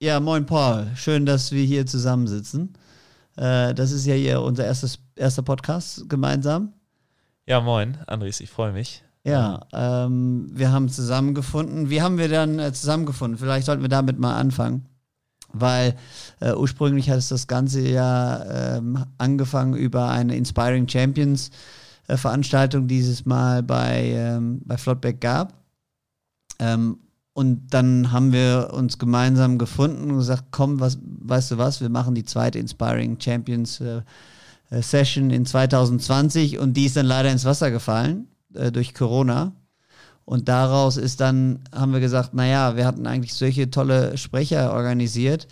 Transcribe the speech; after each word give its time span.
Ja, 0.00 0.20
moin 0.20 0.46
Paul. 0.46 0.86
Schön, 0.94 1.26
dass 1.26 1.50
wir 1.50 1.64
hier 1.64 1.84
zusammensitzen. 1.84 2.74
Äh, 3.36 3.74
das 3.74 3.90
ist 3.90 4.06
ja 4.06 4.14
hier 4.14 4.40
unser 4.42 4.64
erstes, 4.64 5.00
erster 5.16 5.42
Podcast 5.42 6.08
gemeinsam. 6.08 6.72
Ja, 7.46 7.60
moin, 7.60 7.98
Andres, 8.06 8.38
ich 8.38 8.48
freue 8.48 8.72
mich. 8.72 9.02
Ja, 9.24 9.66
ähm, 9.72 10.50
wir 10.52 10.70
haben 10.70 10.88
zusammengefunden. 10.88 11.90
Wie 11.90 12.00
haben 12.00 12.16
wir 12.16 12.28
dann 12.28 12.60
äh, 12.60 12.72
zusammengefunden? 12.72 13.38
Vielleicht 13.38 13.66
sollten 13.66 13.82
wir 13.82 13.88
damit 13.88 14.20
mal 14.20 14.36
anfangen. 14.36 14.86
Weil 15.52 15.96
äh, 16.38 16.52
ursprünglich 16.52 17.10
hat 17.10 17.18
es 17.18 17.28
das 17.28 17.48
Ganze 17.48 17.80
ja 17.80 18.76
ähm, 18.76 19.04
angefangen 19.18 19.74
über 19.74 20.10
eine 20.10 20.36
Inspiring 20.36 20.86
Champions 20.86 21.50
äh, 22.06 22.16
Veranstaltung, 22.16 22.86
die 22.86 22.98
dieses 22.98 23.26
Mal 23.26 23.64
bei, 23.64 24.12
ähm, 24.14 24.60
bei 24.64 24.76
Flottbeck 24.76 25.20
gab. 25.20 25.54
Ähm, 26.60 26.98
und 27.38 27.68
dann 27.70 28.10
haben 28.10 28.32
wir 28.32 28.70
uns 28.72 28.98
gemeinsam 28.98 29.58
gefunden 29.58 30.10
und 30.10 30.16
gesagt, 30.16 30.46
komm, 30.50 30.80
was, 30.80 30.98
weißt 31.00 31.52
du 31.52 31.58
was, 31.58 31.80
wir 31.80 31.88
machen 31.88 32.16
die 32.16 32.24
zweite 32.24 32.58
Inspiring 32.58 33.20
Champions 33.20 33.80
äh, 33.80 34.00
äh 34.70 34.82
Session 34.82 35.30
in 35.30 35.46
2020 35.46 36.58
und 36.58 36.72
die 36.72 36.86
ist 36.86 36.96
dann 36.96 37.06
leider 37.06 37.30
ins 37.30 37.44
Wasser 37.44 37.70
gefallen 37.70 38.26
äh, 38.54 38.72
durch 38.72 38.92
Corona. 38.92 39.52
Und 40.24 40.48
daraus 40.48 40.96
ist 40.96 41.20
dann, 41.20 41.60
haben 41.72 41.92
wir 41.92 42.00
gesagt, 42.00 42.34
naja, 42.34 42.74
wir 42.74 42.84
hatten 42.84 43.06
eigentlich 43.06 43.34
solche 43.34 43.70
tolle 43.70 44.18
Sprecher 44.18 44.72
organisiert. 44.72 45.46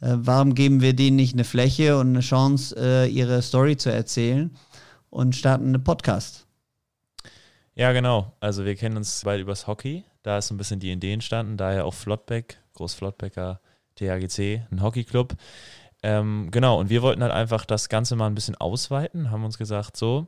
Äh, 0.00 0.14
warum 0.18 0.54
geben 0.54 0.80
wir 0.80 0.94
denen 0.94 1.16
nicht 1.16 1.34
eine 1.34 1.42
Fläche 1.42 1.98
und 1.98 2.10
eine 2.10 2.20
Chance, 2.20 2.76
äh, 2.78 3.08
ihre 3.08 3.42
Story 3.42 3.76
zu 3.76 3.90
erzählen 3.90 4.52
und 5.10 5.34
starten 5.34 5.74
einen 5.74 5.82
Podcast? 5.82 6.46
Ja, 7.74 7.90
genau. 7.90 8.32
Also 8.38 8.64
wir 8.64 8.76
kennen 8.76 8.96
uns 8.96 9.22
beide 9.24 9.42
übers 9.42 9.66
Hockey. 9.66 10.04
Da 10.26 10.38
ist 10.38 10.50
ein 10.50 10.56
bisschen 10.56 10.80
die 10.80 10.90
Idee 10.90 11.12
entstanden, 11.12 11.56
daher 11.56 11.84
auch 11.84 11.94
Flottbeck, 11.94 12.58
Groß 12.74 12.94
Flottbecker 12.94 13.60
THGC, 13.94 14.66
ein 14.72 14.82
Hockeyclub. 14.82 15.36
Ähm, 16.02 16.48
genau, 16.50 16.80
und 16.80 16.90
wir 16.90 17.00
wollten 17.02 17.22
halt 17.22 17.32
einfach 17.32 17.64
das 17.64 17.88
Ganze 17.88 18.16
mal 18.16 18.26
ein 18.26 18.34
bisschen 18.34 18.56
ausweiten, 18.56 19.30
haben 19.30 19.44
uns 19.44 19.56
gesagt, 19.56 19.96
so, 19.96 20.26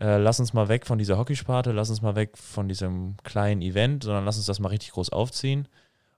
äh, 0.00 0.16
lass 0.16 0.40
uns 0.40 0.52
mal 0.52 0.66
weg 0.66 0.84
von 0.84 0.98
dieser 0.98 1.16
Hockeysparte, 1.16 1.70
lass 1.70 1.90
uns 1.90 2.02
mal 2.02 2.16
weg 2.16 2.36
von 2.36 2.68
diesem 2.68 3.16
kleinen 3.22 3.62
Event, 3.62 4.02
sondern 4.02 4.24
lass 4.24 4.36
uns 4.36 4.46
das 4.46 4.58
mal 4.58 4.70
richtig 4.70 4.90
groß 4.90 5.10
aufziehen. 5.10 5.68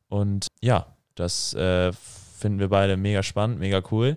Und 0.08 0.46
ja, 0.62 0.86
das 1.16 1.52
äh, 1.52 1.92
finden 1.92 2.60
wir 2.60 2.70
beide 2.70 2.96
mega 2.96 3.22
spannend, 3.22 3.58
mega 3.58 3.82
cool. 3.90 4.16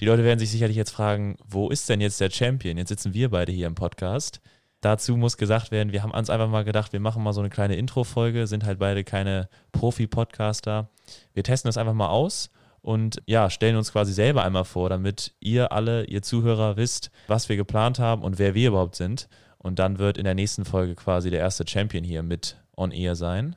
Die 0.00 0.06
Leute 0.06 0.24
werden 0.24 0.38
sich 0.38 0.50
sicherlich 0.50 0.78
jetzt 0.78 0.92
fragen, 0.92 1.36
wo 1.46 1.68
ist 1.68 1.90
denn 1.90 2.00
jetzt 2.00 2.22
der 2.22 2.30
Champion? 2.30 2.78
Jetzt 2.78 2.88
sitzen 2.88 3.12
wir 3.12 3.28
beide 3.28 3.52
hier 3.52 3.66
im 3.66 3.74
Podcast. 3.74 4.40
Dazu 4.84 5.16
muss 5.16 5.38
gesagt 5.38 5.70
werden, 5.70 5.92
wir 5.92 6.02
haben 6.02 6.10
uns 6.10 6.28
einfach 6.28 6.48
mal 6.48 6.62
gedacht, 6.62 6.92
wir 6.92 7.00
machen 7.00 7.22
mal 7.22 7.32
so 7.32 7.40
eine 7.40 7.48
kleine 7.48 7.76
Intro-Folge, 7.76 8.46
sind 8.46 8.66
halt 8.66 8.78
beide 8.78 9.02
keine 9.02 9.48
Profi-Podcaster. 9.72 10.90
Wir 11.32 11.42
testen 11.42 11.68
das 11.68 11.78
einfach 11.78 11.94
mal 11.94 12.08
aus 12.08 12.50
und 12.82 13.22
ja, 13.24 13.48
stellen 13.48 13.76
uns 13.76 13.92
quasi 13.92 14.12
selber 14.12 14.44
einmal 14.44 14.66
vor, 14.66 14.90
damit 14.90 15.32
ihr 15.40 15.72
alle, 15.72 16.04
ihr 16.04 16.20
Zuhörer 16.20 16.76
wisst, 16.76 17.10
was 17.28 17.48
wir 17.48 17.56
geplant 17.56 17.98
haben 17.98 18.22
und 18.22 18.38
wer 18.38 18.54
wir 18.54 18.68
überhaupt 18.68 18.96
sind. 18.96 19.26
Und 19.56 19.78
dann 19.78 19.98
wird 19.98 20.18
in 20.18 20.24
der 20.24 20.34
nächsten 20.34 20.66
Folge 20.66 20.94
quasi 20.94 21.30
der 21.30 21.40
erste 21.40 21.66
Champion 21.66 22.04
hier 22.04 22.22
mit 22.22 22.58
on 22.76 22.90
air 22.90 23.16
sein. 23.16 23.56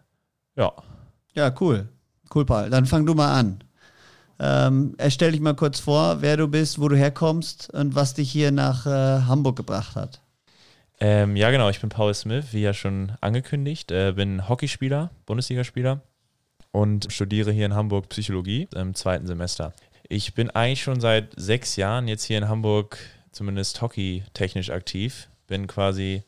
Ja. 0.55 0.71
Ja, 1.33 1.53
cool. 1.59 1.89
Cool, 2.33 2.45
Paul. 2.45 2.69
Dann 2.69 2.85
fang 2.85 3.05
du 3.05 3.13
mal 3.15 3.37
an. 3.37 3.63
Ähm, 4.39 4.95
erstell 4.97 5.33
dich 5.33 5.41
mal 5.41 5.55
kurz 5.55 5.81
vor, 5.81 6.21
wer 6.21 6.37
du 6.37 6.47
bist, 6.47 6.79
wo 6.79 6.87
du 6.87 6.95
herkommst 6.95 7.73
und 7.73 7.95
was 7.95 8.13
dich 8.13 8.31
hier 8.31 8.51
nach 8.51 8.85
äh, 8.85 9.23
Hamburg 9.23 9.57
gebracht 9.57 9.97
hat. 9.97 10.21
Ähm, 10.99 11.35
ja, 11.35 11.51
genau. 11.51 11.69
Ich 11.69 11.79
bin 11.79 11.89
Paul 11.89 12.13
Smith, 12.13 12.47
wie 12.51 12.61
ja 12.61 12.73
schon 12.73 13.13
angekündigt. 13.21 13.91
Äh, 13.91 14.13
bin 14.13 14.49
Hockeyspieler, 14.49 15.11
Bundesligaspieler 15.25 16.01
und 16.71 17.11
studiere 17.11 17.51
hier 17.51 17.65
in 17.65 17.75
Hamburg 17.75 18.09
Psychologie 18.09 18.67
im 18.75 18.95
zweiten 18.95 19.27
Semester. 19.27 19.73
Ich 20.09 20.33
bin 20.33 20.49
eigentlich 20.49 20.81
schon 20.81 20.99
seit 20.99 21.33
sechs 21.35 21.75
Jahren 21.75 22.07
jetzt 22.07 22.23
hier 22.23 22.37
in 22.37 22.47
Hamburg 22.47 22.97
zumindest 23.31 23.81
hockeytechnisch 23.81 24.69
aktiv. 24.69 25.29
Bin 25.47 25.67
quasi, 25.67 26.23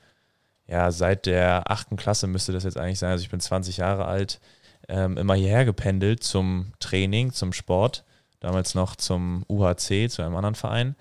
ja, 0.68 0.92
seit 0.92 1.26
der 1.26 1.72
achten 1.72 1.96
Klasse 1.96 2.28
müsste 2.28 2.52
das 2.52 2.64
jetzt 2.64 2.78
eigentlich 2.78 3.00
sein. 3.00 3.12
Also 3.12 3.24
ich 3.24 3.30
bin 3.30 3.40
20 3.40 3.78
Jahre 3.78 4.06
alt, 4.06 4.40
ähm, 4.88 5.18
immer 5.18 5.34
hierher 5.34 5.66
gependelt 5.66 6.24
zum 6.24 6.74
Training, 6.80 7.32
zum 7.32 7.54
Sport. 7.54 8.04
Damals 8.40 8.76
noch 8.76 8.96
zum 8.96 9.44
UHC, 9.50 10.10
zu 10.10 10.22
einem 10.22 10.36
anderen 10.36 10.56
Verein. 10.56 10.96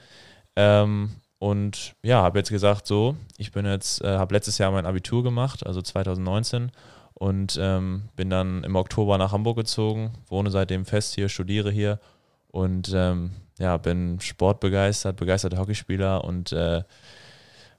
Ähm, 0.56 1.12
und 1.38 1.94
ja, 2.02 2.22
habe 2.22 2.38
jetzt 2.38 2.50
gesagt, 2.50 2.86
so, 2.86 3.16
ich 3.36 3.52
bin 3.52 3.64
jetzt, 3.64 4.02
äh, 4.02 4.18
habe 4.18 4.34
letztes 4.34 4.58
Jahr 4.58 4.72
mein 4.72 4.86
Abitur 4.86 5.22
gemacht, 5.22 5.64
also 5.66 5.80
2019 5.80 6.72
und 7.14 7.58
ähm, 7.60 8.08
bin 8.16 8.30
dann 8.30 8.64
im 8.64 8.76
Oktober 8.76 9.18
nach 9.18 9.32
Hamburg 9.32 9.56
gezogen, 9.56 10.12
wohne 10.28 10.50
seitdem 10.50 10.84
fest 10.84 11.14
hier, 11.14 11.28
studiere 11.28 11.70
hier 11.70 12.00
und 12.48 12.92
ähm, 12.94 13.32
ja, 13.58 13.76
bin 13.76 14.20
sportbegeistert, 14.20 15.16
begeisterter 15.16 15.58
Hockeyspieler 15.58 16.24
und 16.24 16.52
äh, 16.52 16.82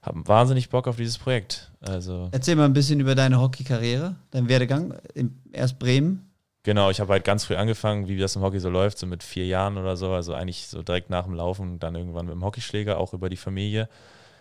habe 0.02 0.26
wahnsinnig 0.26 0.70
Bock 0.70 0.88
auf 0.88 0.96
dieses 0.96 1.18
Projekt. 1.18 1.70
Also 1.80 2.28
Erzähl 2.32 2.56
mal 2.56 2.64
ein 2.64 2.72
bisschen 2.72 3.00
über 3.00 3.14
deine 3.14 3.40
Hockeykarriere, 3.40 4.16
deinen 4.30 4.48
Werdegang. 4.48 4.94
Erst 5.52 5.78
Bremen. 5.78 6.29
Genau, 6.62 6.90
ich 6.90 7.00
habe 7.00 7.12
halt 7.12 7.24
ganz 7.24 7.44
früh 7.44 7.56
angefangen, 7.56 8.06
wie 8.06 8.18
das 8.18 8.36
im 8.36 8.42
Hockey 8.42 8.60
so 8.60 8.68
läuft, 8.68 8.98
so 8.98 9.06
mit 9.06 9.22
vier 9.22 9.46
Jahren 9.46 9.78
oder 9.78 9.96
so, 9.96 10.12
also 10.12 10.34
eigentlich 10.34 10.66
so 10.66 10.82
direkt 10.82 11.08
nach 11.08 11.24
dem 11.24 11.34
Laufen, 11.34 11.78
dann 11.78 11.94
irgendwann 11.94 12.26
mit 12.26 12.34
dem 12.34 12.44
Hockeyschläger, 12.44 12.98
auch 12.98 13.14
über 13.14 13.30
die 13.30 13.36
Familie. 13.36 13.88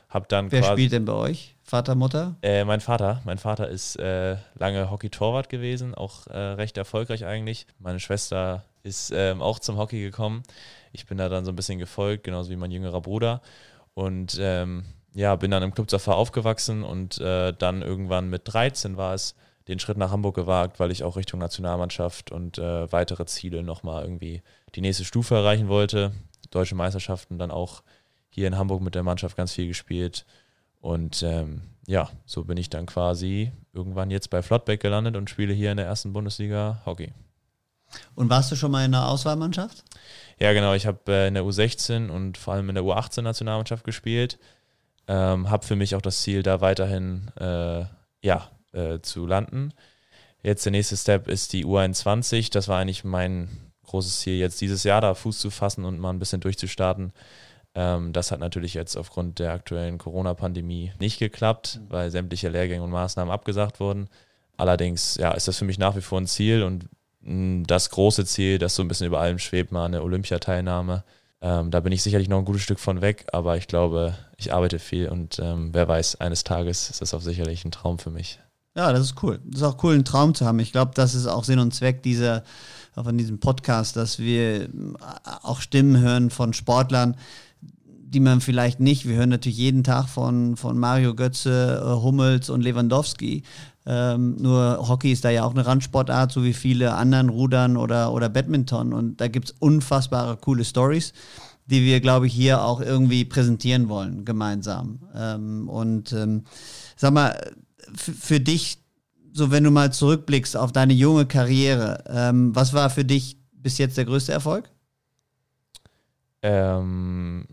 Hab 0.09 0.28
dann 0.28 0.52
Wer 0.52 0.63
spielt 0.63 0.91
denn 0.91 1.06
bei 1.06 1.13
euch? 1.13 1.56
Vater, 1.63 1.94
Mutter? 1.94 2.35
Äh, 2.41 2.66
mein 2.66 2.81
Vater. 2.81 3.22
Mein 3.25 3.38
Vater 3.38 3.69
ist 3.69 3.96
äh, 3.97 4.38
lange 4.56 4.90
Hockey-Torwart 4.90 5.50
gewesen, 5.50 5.94
auch 5.94 6.25
äh, 6.28 6.38
recht 6.38 6.78
erfolgreich 6.78 7.25
eigentlich. 7.25 7.68
Meine 7.78 8.00
Schwester 8.00 8.66
ist 8.81 9.12
ähm, 9.16 9.41
auch 9.41 9.59
zum 9.59 9.78
Hockey 9.78 10.01
gekommen. 10.01 10.44
Ich 10.91 11.06
bin 11.06 11.19
da 11.19 11.30
dann 11.30 11.46
so 11.46 11.51
ein 11.51 11.56
bisschen 11.56 11.78
gefolgt, 11.78 12.24
genauso 12.24 12.50
wie 12.50 12.56
mein 12.56 12.72
jüngerer 12.72 13.01
Bruder. 13.01 13.41
Und 13.94 14.38
ähm, 14.41 14.84
ja, 15.13 15.36
bin 15.36 15.51
dann 15.51 15.62
im 15.62 15.74
Club 15.74 15.90
Zafar 15.90 16.16
aufgewachsen 16.16 16.84
und 16.84 17.19
äh, 17.19 17.53
dann 17.53 17.84
irgendwann 17.84 18.30
mit 18.30 18.41
13 18.46 18.97
war 18.97 19.13
es, 19.13 19.36
den 19.69 19.80
Schritt 19.80 19.97
nach 19.97 20.12
Hamburg 20.12 20.35
gewagt, 20.35 20.80
weil 20.80 20.91
ich 20.91 21.03
auch 21.03 21.16
Richtung 21.16 21.40
Nationalmannschaft 21.40 22.31
und 22.31 22.57
äh, 22.57 22.91
weitere 22.91 23.25
Ziele 23.28 23.62
nochmal 23.62 24.03
irgendwie 24.03 24.41
die 24.75 24.81
nächste 24.81 25.06
Stufe 25.06 25.35
erreichen 25.35 25.68
wollte. 25.68 26.12
Deutsche 26.50 26.75
Meisterschaften 26.75 27.38
dann 27.38 27.52
auch 27.52 27.84
hier 28.30 28.47
in 28.47 28.57
Hamburg 28.57 28.81
mit 28.81 28.96
der 28.96 29.03
Mannschaft 29.03 29.38
ganz 29.38 29.53
viel 29.53 29.68
gespielt. 29.68 30.25
Und 30.81 31.22
ähm, 31.22 31.62
ja, 31.85 32.09
so 32.25 32.46
bin 32.46 32.57
ich 32.57 32.69
dann 32.69 32.88
quasi 32.88 33.52
irgendwann 33.72 34.09
jetzt 34.09 34.31
bei 34.31 34.41
Flottbeck 34.41 34.81
gelandet 34.81 35.16
und 35.16 35.30
spiele 35.30 35.53
hier 35.53 35.72
in 35.72 35.78
der 35.78 35.86
ersten 35.86 36.13
Bundesliga 36.13 36.81
Hockey. 36.86 37.13
Und 38.16 38.30
warst 38.30 38.51
du 38.51 38.56
schon 38.56 38.72
mal 38.72 38.86
in 38.86 38.91
der 38.91 39.07
Auswahlmannschaft? 39.07 39.84
Ja, 40.40 40.53
genau. 40.53 40.74
Ich 40.74 40.88
habe 40.88 41.00
äh, 41.12 41.28
in 41.28 41.36
der 41.36 41.44
U16 41.44 42.09
und 42.09 42.38
vor 42.38 42.56
allem 42.56 42.69
in 42.69 42.75
der 42.75 42.84
U18-Nationalmannschaft 42.84 43.84
gespielt. 43.84 44.40
Ähm, 45.07 45.50
habe 45.50 45.66
für 45.66 45.75
mich 45.75 45.96
auch 45.96 46.01
das 46.01 46.22
Ziel, 46.22 46.44
da 46.44 46.62
weiterhin 46.62 47.31
äh, 47.40 47.86
ja, 48.22 48.50
äh, 48.74 49.00
zu 49.02 49.25
landen. 49.25 49.74
Jetzt 50.41 50.66
der 50.66 50.72
nächste 50.72 50.96
Step 50.96 51.28
ist 51.28 51.53
die 51.53 51.66
U21. 51.66 52.52
Das 52.52 52.68
war 52.68 52.80
eigentlich 52.80 53.03
mein 53.03 53.50
großes 53.85 54.19
Ziel, 54.19 54.38
jetzt 54.38 54.62
dieses 54.62 54.84
Jahr 54.84 55.02
da 55.02 55.13
Fuß 55.13 55.40
zu 55.40 55.50
fassen 55.50 55.84
und 55.84 56.00
mal 56.00 56.12
ein 56.12 56.19
bisschen 56.19 56.41
durchzustarten. 56.41 57.12
Ähm, 57.75 58.13
das 58.13 58.31
hat 58.31 58.40
natürlich 58.40 58.74
jetzt 58.74 58.96
aufgrund 58.96 59.40
der 59.40 59.53
aktuellen 59.53 59.97
Corona-Pandemie 59.97 60.94
nicht 61.00 61.19
geklappt, 61.19 61.81
weil 61.90 62.12
sämtliche 62.12 62.50
Lehrgänge 62.50 62.84
und 62.84 62.91
Maßnahmen 62.91 63.31
abgesagt 63.31 63.80
wurden. 63.80 64.09
Allerdings 64.57 65.16
ja, 65.16 65.31
ist 65.31 65.47
das 65.47 65.57
für 65.57 65.66
mich 65.66 65.80
nach 65.80 65.96
wie 65.96 66.01
vor 66.01 66.19
ein 66.19 66.28
Ziel 66.28 66.63
und 66.63 66.90
das 67.22 67.90
große 67.90 68.25
Ziel, 68.25 68.59
das 68.59 68.75
so 68.75 68.81
ein 68.81 68.88
bisschen 68.88 69.07
über 69.07 69.19
allem 69.19 69.40
schwebt, 69.40 69.72
mal 69.72 69.86
eine 69.86 70.01
Olympiateilnahme. 70.01 71.03
Ähm, 71.41 71.72
da 71.72 71.80
bin 71.80 71.91
ich 71.91 72.01
sicherlich 72.01 72.30
noch 72.30 72.40
ein 72.40 72.46
gutes 72.46 72.63
Stück 72.63 72.80
von 72.80 73.01
weg, 73.01 73.25
aber 73.31 73.57
ich 73.57 73.68
glaube, 73.68 74.18
ich 74.38 74.53
arbeite 74.53 74.80
viel 74.80 75.09
und 75.09 75.40
ähm, 75.40 75.74
wer 75.74 75.88
weiß, 75.88 76.18
eines 76.18 76.44
Tages 76.44 76.90
ist 76.90 77.01
das 77.01 77.13
auch 77.13 77.22
sicherlich 77.22 77.66
ein 77.66 77.72
Traum 77.72 78.00
für 78.00 78.09
mich. 78.09 78.40
Ja, 78.75 78.94
das 78.94 79.02
ist 79.02 79.24
cool. 79.24 79.40
Das 79.46 79.62
ist 79.62 79.68
auch 79.68 79.84
cool, 79.84 79.94
einen 79.94 80.06
Traum 80.06 80.35
zu 80.35 80.46
haben. 80.46 80.59
Ich 80.59 80.72
glaube, 80.72 80.91
das 80.94 81.16
ist 81.16 81.28
auch 81.28 81.44
Sinn 81.44 81.59
und 81.59 81.74
Zweck 81.74 82.03
dieser, 82.03 82.44
von 82.94 83.18
diesem 83.18 83.40
Podcast, 83.40 83.95
dass 83.95 84.19
wir 84.19 84.63
äh, 84.63 84.69
auch 85.44 85.62
Stimmen 85.62 86.00
hören 86.00 86.30
von 86.30 86.54
Sportlern, 86.54 87.16
die 87.62 88.19
man 88.19 88.42
vielleicht 88.42 88.80
nicht, 88.80 89.07
wir 89.07 89.16
hören 89.16 89.30
natürlich 89.30 89.57
jeden 89.57 89.83
Tag 89.83 90.07
von, 90.07 90.56
von 90.56 90.77
Mario 90.77 91.13
Götze, 91.16 91.81
äh, 91.83 92.01
Hummels 92.01 92.50
und 92.50 92.62
Lewandowski. 92.62 93.44
Ähm, 93.86 94.36
nur 94.39 94.88
Hockey 94.88 95.12
ist 95.12 95.25
da 95.25 95.30
ja 95.30 95.44
auch 95.44 95.51
eine 95.51 95.66
Randsportart, 95.66 96.31
so 96.31 96.44
wie 96.44 96.54
viele 96.54 96.94
anderen 96.94 97.30
Rudern 97.30 97.77
oder, 97.77 98.12
oder 98.13 98.30
Badminton. 98.30 98.94
Und 98.94 99.19
da 99.21 99.27
gibt 99.27 99.50
es 99.50 99.56
unfassbare 99.60 100.38
coole 100.38 100.63
Stories, 100.63 101.13
die 101.66 101.83
wir, 101.83 102.00
glaube 102.00 102.27
ich, 102.27 102.33
hier 102.33 102.63
auch 102.63 102.81
irgendwie 102.81 103.25
präsentieren 103.25 103.89
wollen, 103.89 104.25
gemeinsam. 104.25 105.00
Ähm, 105.16 105.69
und 105.69 106.13
ähm, 106.13 106.44
sag 106.95 107.13
mal, 107.13 107.36
für 107.96 108.40
dich, 108.40 108.80
so 109.34 109.52
wenn 109.52 109.64
du 109.64 109.72
mal 109.72 109.92
zurückblickst 109.92 110.58
auf 110.58 110.72
deine 110.72 110.94
junge 110.94 111.26
Karriere, 111.26 112.04
ähm, 112.08 112.56
was 112.56 112.74
war 112.74 112.90
für 112.90 113.06
dich 113.06 113.38
bis 113.52 113.78
jetzt 113.78 113.98
der 113.98 114.06
größte 114.06 114.31
Erfolg? 114.31 114.70
Ähm, 116.42 117.48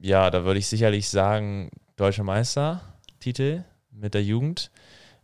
ja, 0.00 0.30
da 0.30 0.44
würde 0.44 0.58
ich 0.58 0.66
sicherlich 0.66 1.08
sagen, 1.08 1.70
Deutscher 1.96 2.24
Meistertitel 2.24 3.64
mit 3.90 4.14
der 4.14 4.22
Jugend. 4.22 4.70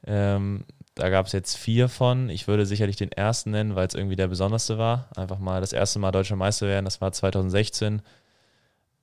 Ähm, 0.04 0.64
da 0.94 1.08
gab 1.08 1.26
es 1.26 1.32
jetzt 1.32 1.56
vier 1.56 1.88
von. 1.88 2.28
Ich 2.28 2.48
würde 2.48 2.66
sicherlich 2.66 2.96
den 2.96 3.12
ersten 3.12 3.50
nennen, 3.50 3.74
weil 3.74 3.86
es 3.86 3.94
irgendwie 3.94 4.16
der 4.16 4.28
besonderste 4.28 4.78
war. 4.78 5.08
Einfach 5.16 5.38
mal 5.38 5.60
das 5.60 5.72
erste 5.72 5.98
Mal 5.98 6.12
deutscher 6.12 6.36
Meister 6.36 6.66
werden, 6.66 6.84
das 6.84 7.00
war 7.00 7.12
2016. 7.12 8.02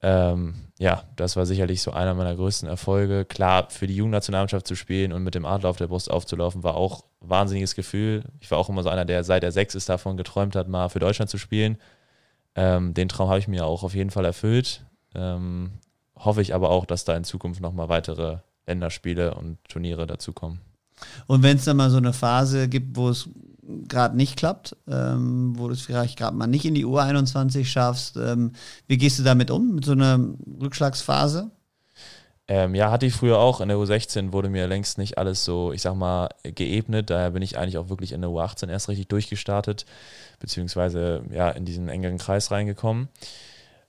Ähm, 0.02 0.56
ja, 0.78 1.04
das 1.18 1.36
war 1.36 1.46
sicherlich 1.46 1.82
so 1.82 1.92
einer 1.92 2.14
meiner 2.14 2.36
größten 2.36 2.70
Erfolge. 2.70 3.26
Klar, 3.26 3.70
für 3.70 3.86
die 3.86 3.96
Jugendnationalmannschaft 3.96 4.66
zu 4.66 4.76
spielen 4.76 5.12
und 5.12 5.24
mit 5.24 5.36
dem 5.36 5.46
Adler 5.46 5.70
auf 5.70 5.78
der 5.78 5.88
Brust 5.88 6.10
aufzulaufen, 6.10 6.64
war 6.64 6.76
auch 6.76 7.04
ein 7.22 7.30
wahnsinniges 7.30 7.76
Gefühl. 7.76 8.24
Ich 8.40 8.50
war 8.50 8.58
auch 8.58 8.70
immer 8.70 8.84
so 8.84 8.90
einer, 8.90 9.06
der 9.06 9.24
seit 9.24 9.44
er 9.44 9.52
sechs 9.52 9.76
ist 9.76 9.90
davon 9.90 10.16
geträumt 10.16 10.56
hat, 10.56 10.70
mal 10.70 10.90
für 10.90 11.00
Deutschland 11.00 11.30
zu 11.30 11.38
spielen. 11.38 11.78
Ähm, 12.56 12.94
den 12.94 13.10
Traum 13.10 13.30
habe 13.30 13.40
ich 13.40 13.48
mir 13.48 13.66
auch 13.66 13.84
auf 13.84 13.94
jeden 13.94 14.10
Fall 14.10 14.26
erfüllt. 14.26 14.86
Ähm, 15.16 15.72
hoffe 16.16 16.42
ich 16.42 16.54
aber 16.54 16.70
auch, 16.70 16.86
dass 16.86 17.04
da 17.04 17.16
in 17.16 17.24
Zukunft 17.24 17.62
nochmal 17.62 17.90
weitere 17.90 18.38
Länderspiele 18.68 19.34
und 19.34 19.58
Turniere 19.68 20.08
dazukommen. 20.08 20.62
Und 21.28 21.44
wenn 21.44 21.58
es 21.58 21.66
dann 21.66 21.78
mal 21.78 21.90
so 21.90 21.98
eine 21.98 22.14
Phase 22.14 22.68
gibt, 22.70 22.96
wo 22.96 23.10
es 23.10 23.30
gerade 23.88 24.18
nicht 24.18 24.38
klappt, 24.38 24.76
ähm, 24.88 25.54
wo 25.58 25.68
du 25.68 25.74
es 25.74 25.82
vielleicht 25.82 26.18
gerade 26.18 26.36
mal 26.36 26.48
nicht 26.48 26.66
in 26.66 26.74
die 26.74 26.86
U21 26.86 27.66
schaffst, 27.66 28.18
ähm, 28.18 28.54
wie 28.88 28.98
gehst 28.98 29.20
du 29.20 29.24
damit 29.24 29.52
um, 29.52 29.76
mit 29.76 29.86
so 29.86 29.92
einer 29.92 30.20
Rückschlagsphase? 30.62 31.52
Ähm, 32.48 32.74
ja, 32.74 32.90
hatte 32.90 33.06
ich 33.06 33.14
früher 33.14 33.38
auch. 33.38 33.62
In 33.62 33.70
der 33.70 33.78
U16 33.78 34.32
wurde 34.32 34.50
mir 34.50 34.66
längst 34.66 34.98
nicht 34.98 35.20
alles 35.20 35.46
so, 35.46 35.72
ich 35.72 35.84
sag 35.84 35.94
mal, 35.94 36.30
geebnet. 36.44 37.12
Daher 37.12 37.30
bin 37.30 37.44
ich 37.44 37.60
eigentlich 37.60 37.78
auch 37.78 37.90
wirklich 37.90 38.12
in 38.12 38.22
der 38.22 38.32
U18 38.32 38.70
erst 38.70 38.90
richtig 38.90 39.08
durchgestartet, 39.08 39.86
beziehungsweise 40.40 41.24
ja, 41.32 41.52
in 41.52 41.66
diesen 41.66 41.90
engeren 41.90 42.18
Kreis 42.18 42.50
reingekommen. 42.50 43.10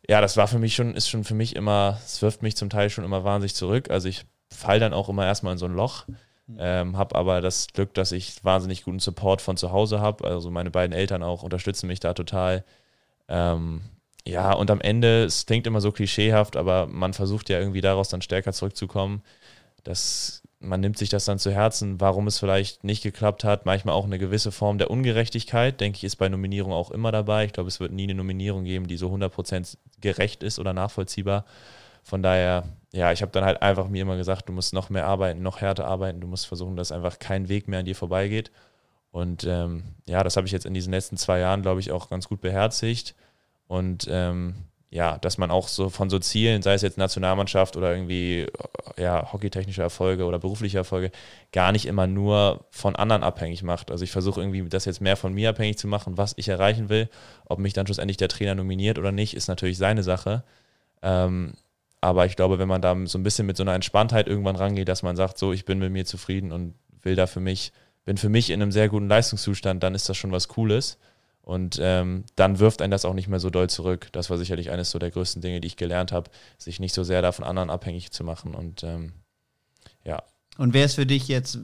Ja, 0.06 0.20
das 0.20 0.36
war 0.36 0.46
für 0.46 0.58
mich 0.58 0.74
schon, 0.74 0.94
ist 0.94 1.08
schon 1.08 1.24
für 1.24 1.34
mich 1.34 1.56
immer, 1.56 1.98
es 2.04 2.20
wirft 2.20 2.42
mich 2.42 2.54
zum 2.54 2.68
Teil 2.68 2.90
schon 2.90 3.04
immer 3.04 3.24
wahnsinnig 3.24 3.54
zurück. 3.54 3.90
Also 3.90 4.08
ich 4.08 4.26
fall 4.52 4.78
dann 4.78 4.92
auch 4.92 5.08
immer 5.08 5.24
erstmal 5.24 5.54
in 5.54 5.58
so 5.58 5.66
ein 5.66 5.74
Loch. 5.74 6.04
Ähm, 6.58 6.96
habe 6.96 7.16
aber 7.16 7.40
das 7.40 7.68
Glück, 7.68 7.94
dass 7.94 8.12
ich 8.12 8.44
wahnsinnig 8.44 8.84
guten 8.84 8.98
Support 8.98 9.42
von 9.42 9.56
zu 9.56 9.72
Hause 9.72 10.00
habe. 10.00 10.24
Also 10.24 10.50
meine 10.50 10.70
beiden 10.70 10.96
Eltern 10.96 11.22
auch 11.22 11.42
unterstützen 11.42 11.86
mich 11.86 12.00
da 12.00 12.14
total. 12.14 12.64
Ähm, 13.28 13.82
ja, 14.26 14.52
und 14.52 14.70
am 14.70 14.80
Ende, 14.80 15.24
es 15.24 15.46
klingt 15.46 15.66
immer 15.66 15.80
so 15.80 15.92
klischeehaft, 15.92 16.56
aber 16.56 16.86
man 16.86 17.14
versucht 17.14 17.48
ja 17.48 17.58
irgendwie 17.58 17.80
daraus 17.80 18.08
dann 18.08 18.22
stärker 18.22 18.52
zurückzukommen. 18.52 19.22
Das, 19.84 20.42
man 20.60 20.80
nimmt 20.80 20.98
sich 20.98 21.08
das 21.08 21.24
dann 21.24 21.38
zu 21.38 21.50
Herzen, 21.50 22.00
warum 22.00 22.26
es 22.26 22.38
vielleicht 22.38 22.84
nicht 22.84 23.02
geklappt 23.02 23.44
hat. 23.44 23.64
Manchmal 23.64 23.94
auch 23.94 24.04
eine 24.04 24.18
gewisse 24.18 24.52
Form 24.52 24.78
der 24.78 24.90
Ungerechtigkeit, 24.90 25.80
denke 25.80 25.96
ich, 25.96 26.04
ist 26.04 26.16
bei 26.16 26.28
Nominierung 26.28 26.72
auch 26.72 26.90
immer 26.90 27.12
dabei. 27.12 27.46
Ich 27.46 27.52
glaube, 27.52 27.68
es 27.68 27.80
wird 27.80 27.92
nie 27.92 28.04
eine 28.04 28.14
Nominierung 28.14 28.64
geben, 28.64 28.86
die 28.88 28.98
so 28.98 29.08
100% 29.08 29.78
gerecht 30.00 30.42
ist 30.42 30.58
oder 30.58 30.74
nachvollziehbar. 30.74 31.44
Von 32.02 32.22
daher, 32.22 32.64
ja, 32.92 33.12
ich 33.12 33.22
habe 33.22 33.32
dann 33.32 33.44
halt 33.44 33.62
einfach 33.62 33.88
mir 33.88 34.02
immer 34.02 34.16
gesagt, 34.16 34.48
du 34.48 34.52
musst 34.52 34.72
noch 34.72 34.90
mehr 34.90 35.06
arbeiten, 35.06 35.42
noch 35.42 35.60
härter 35.60 35.86
arbeiten, 35.86 36.20
du 36.20 36.26
musst 36.26 36.46
versuchen, 36.46 36.76
dass 36.76 36.92
einfach 36.92 37.18
kein 37.18 37.48
Weg 37.48 37.68
mehr 37.68 37.80
an 37.80 37.84
dir 37.84 37.96
vorbeigeht. 37.96 38.50
Und 39.10 39.44
ähm, 39.44 39.82
ja, 40.08 40.22
das 40.22 40.36
habe 40.36 40.46
ich 40.46 40.52
jetzt 40.52 40.66
in 40.66 40.74
diesen 40.74 40.92
letzten 40.92 41.16
zwei 41.16 41.40
Jahren, 41.40 41.62
glaube 41.62 41.80
ich, 41.80 41.90
auch 41.90 42.08
ganz 42.10 42.28
gut 42.28 42.40
beherzigt. 42.40 43.14
Und 43.66 44.06
ähm, 44.10 44.54
ja, 44.90 45.18
dass 45.18 45.38
man 45.38 45.52
auch 45.52 45.68
so 45.68 45.88
von 45.88 46.10
so 46.10 46.18
Zielen, 46.18 46.62
sei 46.62 46.74
es 46.74 46.82
jetzt 46.82 46.98
Nationalmannschaft 46.98 47.76
oder 47.76 47.92
irgendwie 47.92 48.48
ja, 48.96 49.32
hockeytechnische 49.32 49.82
Erfolge 49.82 50.24
oder 50.24 50.40
berufliche 50.40 50.78
Erfolge, 50.78 51.12
gar 51.52 51.70
nicht 51.70 51.86
immer 51.86 52.08
nur 52.08 52.66
von 52.70 52.96
anderen 52.96 53.22
abhängig 53.22 53.62
macht. 53.62 53.92
Also 53.92 54.02
ich 54.02 54.10
versuche 54.10 54.40
irgendwie 54.40 54.68
das 54.68 54.86
jetzt 54.86 55.00
mehr 55.00 55.16
von 55.16 55.32
mir 55.32 55.50
abhängig 55.50 55.78
zu 55.78 55.86
machen, 55.86 56.18
was 56.18 56.34
ich 56.36 56.48
erreichen 56.48 56.88
will. 56.88 57.08
Ob 57.46 57.60
mich 57.60 57.72
dann 57.72 57.86
schlussendlich 57.86 58.16
der 58.16 58.28
Trainer 58.28 58.56
nominiert 58.56 58.98
oder 58.98 59.12
nicht, 59.12 59.34
ist 59.34 59.46
natürlich 59.46 59.78
seine 59.78 60.02
Sache. 60.02 60.42
Ähm, 61.02 61.54
aber 62.00 62.26
ich 62.26 62.36
glaube, 62.36 62.58
wenn 62.58 62.68
man 62.68 62.80
da 62.80 62.96
so 63.06 63.18
ein 63.18 63.22
bisschen 63.22 63.46
mit 63.46 63.56
so 63.56 63.62
einer 63.62 63.74
Entspanntheit 63.74 64.26
irgendwann 64.26 64.56
rangeht, 64.56 64.88
dass 64.88 65.02
man 65.02 65.16
sagt, 65.16 65.38
so, 65.38 65.52
ich 65.52 65.64
bin 65.64 65.78
mit 65.78 65.92
mir 65.92 66.06
zufrieden 66.06 66.52
und 66.52 66.74
will 67.02 67.14
da 67.14 67.26
für 67.26 67.40
mich, 67.40 67.72
bin 68.04 68.16
für 68.16 68.28
mich 68.28 68.50
in 68.50 68.62
einem 68.62 68.72
sehr 68.72 68.88
guten 68.88 69.08
Leistungszustand, 69.08 69.82
dann 69.82 69.94
ist 69.94 70.08
das 70.08 70.16
schon 70.16 70.32
was 70.32 70.48
Cooles. 70.48 70.98
Und 71.42 71.78
ähm, 71.82 72.24
dann 72.36 72.58
wirft 72.58 72.80
einen 72.80 72.90
das 72.90 73.04
auch 73.04 73.14
nicht 73.14 73.28
mehr 73.28 73.40
so 73.40 73.50
doll 73.50 73.68
zurück. 73.68 74.08
Das 74.12 74.30
war 74.30 74.38
sicherlich 74.38 74.70
eines 74.70 74.90
so 74.90 74.98
der 74.98 75.10
größten 75.10 75.42
Dinge, 75.42 75.60
die 75.60 75.66
ich 75.66 75.76
gelernt 75.76 76.12
habe, 76.12 76.30
sich 76.58 76.80
nicht 76.80 76.94
so 76.94 77.02
sehr 77.02 77.22
davon 77.22 77.44
anderen 77.44 77.70
abhängig 77.70 78.12
zu 78.12 78.24
machen. 78.24 78.54
Und 78.54 78.84
ähm, 78.84 79.12
ja. 80.04 80.22
Und 80.58 80.74
wer 80.74 80.84
ist 80.84 80.94
für 80.94 81.06
dich 81.06 81.28
jetzt 81.28 81.58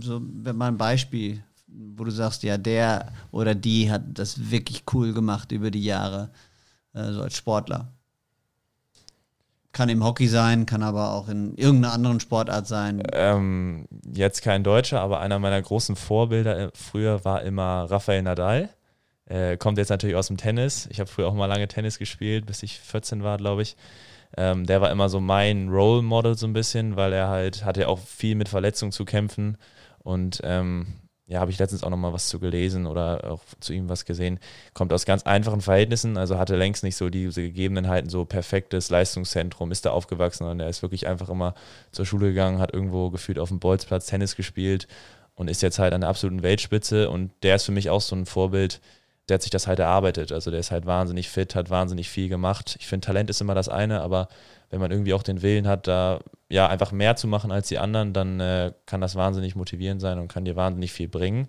so, 0.00 0.20
wenn 0.22 0.56
mal 0.56 0.68
ein 0.68 0.78
Beispiel, 0.78 1.42
wo 1.66 2.04
du 2.04 2.10
sagst, 2.10 2.44
ja, 2.44 2.56
der 2.56 3.12
oder 3.30 3.54
die 3.54 3.90
hat 3.90 4.02
das 4.14 4.50
wirklich 4.50 4.84
cool 4.94 5.12
gemacht 5.12 5.52
über 5.52 5.70
die 5.70 5.84
Jahre, 5.84 6.30
äh, 6.94 7.12
so 7.12 7.22
als 7.22 7.36
Sportler? 7.36 7.95
Kann 9.76 9.90
im 9.90 10.02
Hockey 10.02 10.26
sein, 10.26 10.64
kann 10.64 10.82
aber 10.82 11.12
auch 11.12 11.28
in 11.28 11.54
irgendeiner 11.54 11.92
anderen 11.92 12.18
Sportart 12.18 12.66
sein. 12.66 13.02
Ähm, 13.12 13.86
jetzt 14.10 14.40
kein 14.40 14.64
Deutscher, 14.64 15.02
aber 15.02 15.20
einer 15.20 15.38
meiner 15.38 15.60
großen 15.60 15.96
Vorbilder 15.96 16.58
äh, 16.58 16.70
früher 16.72 17.26
war 17.26 17.42
immer 17.42 17.84
Rafael 17.90 18.22
Nadal. 18.22 18.70
Äh, 19.26 19.58
kommt 19.58 19.76
jetzt 19.76 19.90
natürlich 19.90 20.16
aus 20.16 20.28
dem 20.28 20.38
Tennis. 20.38 20.88
Ich 20.90 20.98
habe 20.98 21.10
früher 21.10 21.28
auch 21.28 21.34
mal 21.34 21.44
lange 21.44 21.68
Tennis 21.68 21.98
gespielt, 21.98 22.46
bis 22.46 22.62
ich 22.62 22.80
14 22.80 23.22
war, 23.22 23.36
glaube 23.36 23.60
ich. 23.60 23.76
Ähm, 24.34 24.64
der 24.64 24.80
war 24.80 24.90
immer 24.90 25.10
so 25.10 25.20
mein 25.20 25.68
Role 25.68 26.00
Model 26.00 26.38
so 26.38 26.46
ein 26.46 26.54
bisschen, 26.54 26.96
weil 26.96 27.12
er 27.12 27.28
halt 27.28 27.66
hatte 27.66 27.86
auch 27.88 27.98
viel 27.98 28.34
mit 28.34 28.48
Verletzungen 28.48 28.92
zu 28.92 29.04
kämpfen 29.04 29.58
und 29.98 30.40
ähm, 30.42 30.86
ja, 31.28 31.40
habe 31.40 31.50
ich 31.50 31.58
letztens 31.58 31.82
auch 31.82 31.90
nochmal 31.90 32.12
was 32.12 32.28
zu 32.28 32.38
gelesen 32.38 32.86
oder 32.86 33.32
auch 33.32 33.42
zu 33.58 33.72
ihm 33.72 33.88
was 33.88 34.04
gesehen, 34.04 34.38
kommt 34.74 34.92
aus 34.92 35.06
ganz 35.06 35.24
einfachen 35.24 35.60
Verhältnissen, 35.60 36.16
also 36.16 36.38
hatte 36.38 36.54
längst 36.54 36.84
nicht 36.84 36.96
so 36.96 37.10
diese 37.10 37.42
Gegebenheiten, 37.42 38.08
so 38.08 38.24
perfektes 38.24 38.90
Leistungszentrum, 38.90 39.72
ist 39.72 39.84
da 39.84 39.90
aufgewachsen, 39.90 40.44
sondern 40.44 40.60
er 40.60 40.68
ist 40.68 40.82
wirklich 40.82 41.08
einfach 41.08 41.28
immer 41.28 41.54
zur 41.90 42.06
Schule 42.06 42.28
gegangen, 42.28 42.60
hat 42.60 42.72
irgendwo 42.72 43.10
gefühlt 43.10 43.40
auf 43.40 43.48
dem 43.48 43.58
Bolzplatz 43.58 44.06
Tennis 44.06 44.36
gespielt 44.36 44.86
und 45.34 45.48
ist 45.48 45.62
jetzt 45.62 45.80
halt 45.80 45.94
an 45.94 46.02
der 46.02 46.10
absoluten 46.10 46.44
Weltspitze 46.44 47.10
und 47.10 47.32
der 47.42 47.56
ist 47.56 47.64
für 47.64 47.72
mich 47.72 47.90
auch 47.90 48.00
so 48.00 48.14
ein 48.14 48.26
Vorbild, 48.26 48.80
der 49.28 49.34
hat 49.34 49.42
sich 49.42 49.50
das 49.50 49.66
halt 49.66 49.80
erarbeitet, 49.80 50.30
also 50.30 50.52
der 50.52 50.60
ist 50.60 50.70
halt 50.70 50.86
wahnsinnig 50.86 51.28
fit, 51.28 51.56
hat 51.56 51.70
wahnsinnig 51.70 52.08
viel 52.08 52.28
gemacht. 52.28 52.76
Ich 52.78 52.86
finde, 52.86 53.04
Talent 53.04 53.30
ist 53.30 53.40
immer 53.40 53.56
das 53.56 53.68
eine, 53.68 54.00
aber 54.00 54.28
wenn 54.70 54.78
man 54.78 54.92
irgendwie 54.92 55.14
auch 55.14 55.24
den 55.24 55.42
Willen 55.42 55.66
hat, 55.66 55.88
da 55.88 56.20
ja 56.48 56.68
einfach 56.68 56.92
mehr 56.92 57.16
zu 57.16 57.26
machen 57.26 57.50
als 57.50 57.68
die 57.68 57.78
anderen, 57.78 58.12
dann 58.12 58.40
äh, 58.40 58.72
kann 58.86 59.00
das 59.00 59.16
wahnsinnig 59.16 59.56
motivierend 59.56 60.00
sein 60.00 60.18
und 60.18 60.28
kann 60.28 60.44
dir 60.44 60.56
wahnsinnig 60.56 60.92
viel 60.92 61.08
bringen. 61.08 61.48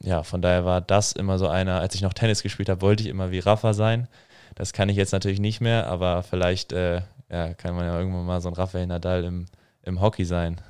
Ja, 0.00 0.22
von 0.22 0.40
daher 0.40 0.64
war 0.64 0.80
das 0.80 1.12
immer 1.12 1.38
so 1.38 1.48
einer, 1.48 1.80
als 1.80 1.94
ich 1.94 2.02
noch 2.02 2.14
Tennis 2.14 2.42
gespielt 2.42 2.68
habe, 2.68 2.82
wollte 2.82 3.02
ich 3.02 3.08
immer 3.08 3.30
wie 3.30 3.40
Rafa 3.40 3.74
sein. 3.74 4.08
Das 4.54 4.72
kann 4.72 4.88
ich 4.88 4.96
jetzt 4.96 5.12
natürlich 5.12 5.40
nicht 5.40 5.60
mehr, 5.60 5.86
aber 5.88 6.22
vielleicht 6.22 6.72
äh, 6.72 7.02
ja, 7.30 7.54
kann 7.54 7.74
man 7.74 7.84
ja 7.84 7.98
irgendwann 7.98 8.26
mal 8.26 8.40
so 8.40 8.48
ein 8.48 8.54
Rafael 8.54 8.86
Nadal 8.86 9.24
im, 9.24 9.46
im 9.82 10.00
Hockey 10.00 10.24
sein. 10.24 10.60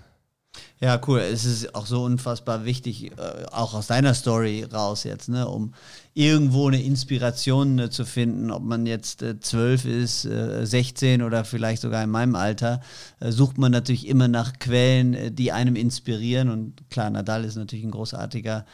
Ja, 0.80 1.00
cool. 1.08 1.18
Es 1.18 1.44
ist 1.44 1.74
auch 1.74 1.86
so 1.86 2.04
unfassbar 2.04 2.64
wichtig, 2.64 3.10
äh, 3.10 3.46
auch 3.50 3.74
aus 3.74 3.88
deiner 3.88 4.14
Story 4.14 4.64
raus 4.64 5.02
jetzt, 5.02 5.28
ne, 5.28 5.48
um 5.48 5.74
irgendwo 6.14 6.68
eine 6.68 6.80
Inspiration 6.80 7.78
äh, 7.80 7.90
zu 7.90 8.04
finden, 8.04 8.52
ob 8.52 8.62
man 8.62 8.86
jetzt 8.86 9.22
äh, 9.22 9.40
zwölf 9.40 9.84
äh, 9.84 10.02
ist, 10.02 10.24
äh, 10.24 10.64
16 10.64 11.22
oder 11.22 11.44
vielleicht 11.44 11.82
sogar 11.82 12.04
in 12.04 12.10
meinem 12.10 12.36
Alter, 12.36 12.80
äh, 13.18 13.32
sucht 13.32 13.58
man 13.58 13.72
natürlich 13.72 14.06
immer 14.06 14.28
nach 14.28 14.60
Quellen, 14.60 15.34
die 15.34 15.50
einem 15.50 15.74
inspirieren. 15.74 16.48
Und 16.48 16.88
klar, 16.90 17.10
Nadal 17.10 17.44
ist 17.44 17.56
natürlich 17.56 17.84
ein 17.84 17.90
großartiger 17.90 18.64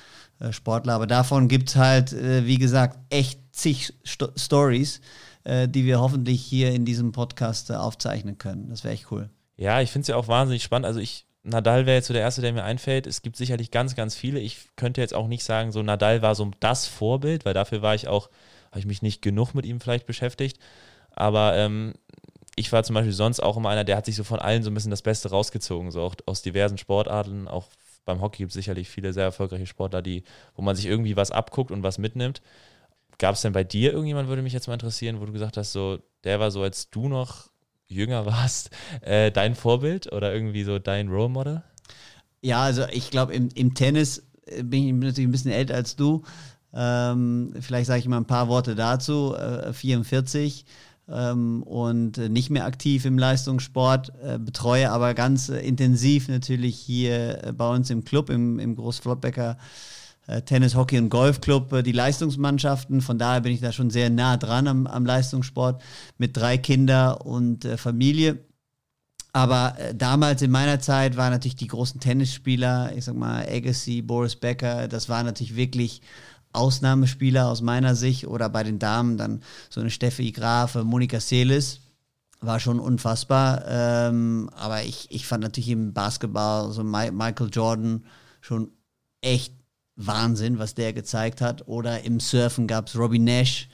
Sportler, 0.51 0.95
aber 0.95 1.07
davon 1.07 1.47
gibt 1.49 1.71
es 1.71 1.77
halt, 1.77 2.13
wie 2.13 2.59
gesagt, 2.59 2.99
echt 3.09 3.41
zig 3.53 3.95
Sto 4.03 4.29
Stories, 4.37 5.01
die 5.47 5.85
wir 5.85 6.01
hoffentlich 6.01 6.43
hier 6.43 6.73
in 6.73 6.85
diesem 6.85 7.13
Podcast 7.13 7.71
aufzeichnen 7.71 8.37
können. 8.37 8.69
Das 8.69 8.83
wäre 8.83 8.95
echt 8.95 9.13
cool. 9.13 9.31
Ja, 9.57 9.81
ich 9.81 9.93
finde 9.93 10.03
es 10.03 10.09
ja 10.09 10.17
auch 10.17 10.27
wahnsinnig 10.27 10.65
spannend. 10.65 10.87
Also 10.87 10.99
ich 10.99 11.27
Nadal 11.45 11.85
wäre 11.85 11.97
jetzt 11.97 12.07
so 12.07 12.15
der 12.15 12.23
erste, 12.23 12.41
der 12.41 12.53
mir 12.53 12.65
einfällt. 12.65 13.07
Es 13.07 13.23
gibt 13.23 13.37
sicherlich 13.37 13.71
ganz, 13.71 13.95
ganz 13.95 14.17
viele. 14.17 14.41
Ich 14.41 14.69
könnte 14.77 15.01
jetzt 15.01 15.15
auch 15.15 15.29
nicht 15.29 15.45
sagen, 15.45 15.73
so 15.73 15.83
Nadal 15.83 16.23
war 16.23 16.35
so 16.35 16.51
das 16.59 16.87
Vorbild, 16.87 17.45
weil 17.45 17.55
dafür 17.55 17.83
war 17.83 17.95
ich 17.95 18.09
auch, 18.09 18.31
habe 18.71 18.81
ich 18.81 18.87
mich 18.87 19.03
nicht 19.03 19.21
genug 19.21 19.55
mit 19.55 19.67
ihm 19.67 19.79
vielleicht 19.79 20.07
beschäftigt. 20.07 20.59
Aber 21.11 21.55
ähm, 21.57 21.93
ich 22.57 22.73
war 22.73 22.83
zum 22.83 22.95
Beispiel 22.95 23.13
sonst 23.13 23.41
auch 23.41 23.59
immer 23.59 23.69
einer, 23.69 23.85
der 23.85 23.97
hat 23.97 24.07
sich 24.07 24.17
so 24.17 24.25
von 24.25 24.39
allen 24.39 24.63
so 24.63 24.71
ein 24.71 24.75
bisschen 24.75 24.91
das 24.91 25.03
Beste 25.03 25.31
rausgezogen, 25.31 25.91
so 25.91 26.01
auch 26.01 26.15
aus 26.25 26.41
diversen 26.41 26.79
Sportarten. 26.79 27.47
Auch 27.47 27.69
beim 28.07 28.23
Hockey 28.23 28.39
gibt 28.39 28.51
es 28.51 28.55
sicherlich 28.55 28.89
viele 28.89 29.13
sehr 29.13 29.25
erfolgreiche 29.25 29.67
Sportler, 29.67 30.01
die, 30.01 30.25
wo 30.57 30.63
man 30.63 30.77
sich 30.77 30.87
irgendwie 30.87 31.17
was 31.17 31.31
abguckt 31.31 31.71
und 31.71 31.83
was 31.83 31.99
mitnimmt. 31.99 32.41
Gab 33.19 33.35
es 33.35 33.43
denn 33.43 33.53
bei 33.53 33.65
dir 33.65 33.93
irgendjemand, 33.93 34.29
würde 34.29 34.43
mich 34.43 34.55
jetzt 34.55 34.67
mal 34.67 34.75
interessieren, 34.75 35.21
wo 35.21 35.27
du 35.27 35.33
gesagt 35.33 35.59
hast, 35.59 35.73
so, 35.73 35.99
der 36.25 36.41
war 36.41 36.51
so, 36.51 36.63
als 36.63 36.91
du 36.91 37.09
noch 37.09 37.49
jünger 37.89 38.27
warst, 38.27 38.71
äh, 39.03 39.31
dein 39.31 39.55
Vorbild 39.55 40.13
oder 40.13 40.33
irgendwie 40.33 40.65
so 40.65 40.79
dein 40.79 41.09
Role 41.09 41.29
Model? 41.29 41.63
Ja, 42.43 42.63
also 42.63 42.85
ich 42.91 43.11
glaube, 43.11 43.33
im, 43.33 43.49
im 43.55 43.75
Tennis 43.75 44.23
äh, 44.47 44.63
bin 44.63 44.87
ich 44.87 44.93
natürlich 44.93 45.29
ein 45.29 45.33
bisschen 45.33 45.53
älter 45.53 45.75
als 45.75 45.97
du. 45.97 46.23
Ähm, 46.73 47.55
vielleicht 47.61 47.87
sage 47.87 48.01
ich 48.01 48.09
mal 48.09 48.17
ein 48.17 48.27
paar 48.27 48.49
Worte 48.49 48.75
dazu. 48.75 49.35
Äh, 49.35 49.73
44 49.73 50.65
ähm, 51.09 51.63
und 51.63 52.19
nicht 52.19 52.51
mehr 52.51 52.65
aktiv 52.65 53.05
im 53.05 53.19
Leistungssport, 53.19 54.13
äh, 54.23 54.39
betreue 54.39 54.91
aber 54.91 55.15
ganz 55.15 55.49
äh, 55.49 55.61
intensiv 55.61 56.29
natürlich 56.29 56.77
hier 56.77 57.45
äh, 57.45 57.53
bei 57.53 57.69
uns 57.69 57.91
im 57.91 58.05
Club, 58.05 58.31
im, 58.31 58.59
im 58.59 58.75
Großflottbecker 58.77 59.53
äh, 59.53 59.63
Tennis, 60.43 60.75
Hockey 60.75 60.99
und 60.99 61.11
Golfclub 61.11 61.73
äh, 61.73 61.83
die 61.83 61.93
Leistungsmannschaften. 61.93 63.01
Von 63.01 63.19
daher 63.19 63.41
bin 63.41 63.53
ich 63.53 63.61
da 63.61 63.73
schon 63.73 63.91
sehr 63.91 64.11
nah 64.11 64.37
dran 64.37 64.67
am, 64.69 64.87
am 64.87 65.05
Leistungssport 65.05 65.83
mit 66.19 66.37
drei 66.37 66.59
Kindern 66.59 67.17
und 67.19 67.65
äh, 67.65 67.77
Familie. 67.77 68.39
Aber 69.33 69.75
äh, 69.79 69.95
damals 69.95 70.43
in 70.43 70.51
meiner 70.51 70.81
Zeit 70.81 71.17
waren 71.17 71.33
natürlich 71.33 71.57
die 71.57 71.67
großen 71.67 72.01
Tennisspieler, 72.01 72.93
ich 72.97 73.05
sag 73.05 73.17
mal 73.17 73.47
Agassi, 73.49 74.01
Boris 74.01 74.37
Becker, 74.37 74.89
das 74.89 75.09
waren 75.09 75.27
natürlich 75.27 75.57
wirklich 75.57 76.03
Ausnahmespieler 76.53 77.49
aus 77.49 77.61
meiner 77.61 77.97
Sicht. 77.97 78.27
Oder 78.27 78.49
bei 78.49 78.63
den 78.63 78.79
Damen 78.79 79.19
dann 79.19 79.43
so 79.69 79.81
eine 79.81 79.91
Steffi 79.91 80.31
Grafe, 80.33 80.85
Monika 80.85 81.21
Seelis, 81.21 81.81
war 82.41 82.61
schon 82.61 82.79
unfassbar. 82.79 83.65
Ähm, 83.67 84.51
aber 84.55 84.85
ich, 84.85 85.09
ich 85.11 85.27
fand 85.27 85.43
natürlich 85.43 85.71
im 85.71 85.93
Basketball 85.93 86.71
so 86.71 86.85
Michael 86.85 87.51
Jordan 87.51 88.05
schon 88.41 88.71
echt 89.21 89.55
Wahnsinn, 89.97 90.59
was 90.59 90.75
der 90.75 90.93
gezeigt 90.93 91.41
hat. 91.41 91.69
Oder 91.69 92.03
im 92.03 92.21
Surfen 92.21 92.67
gab 92.67 92.89
es 92.89 92.97
Robbie 92.97 93.19
Nash, 93.19 93.69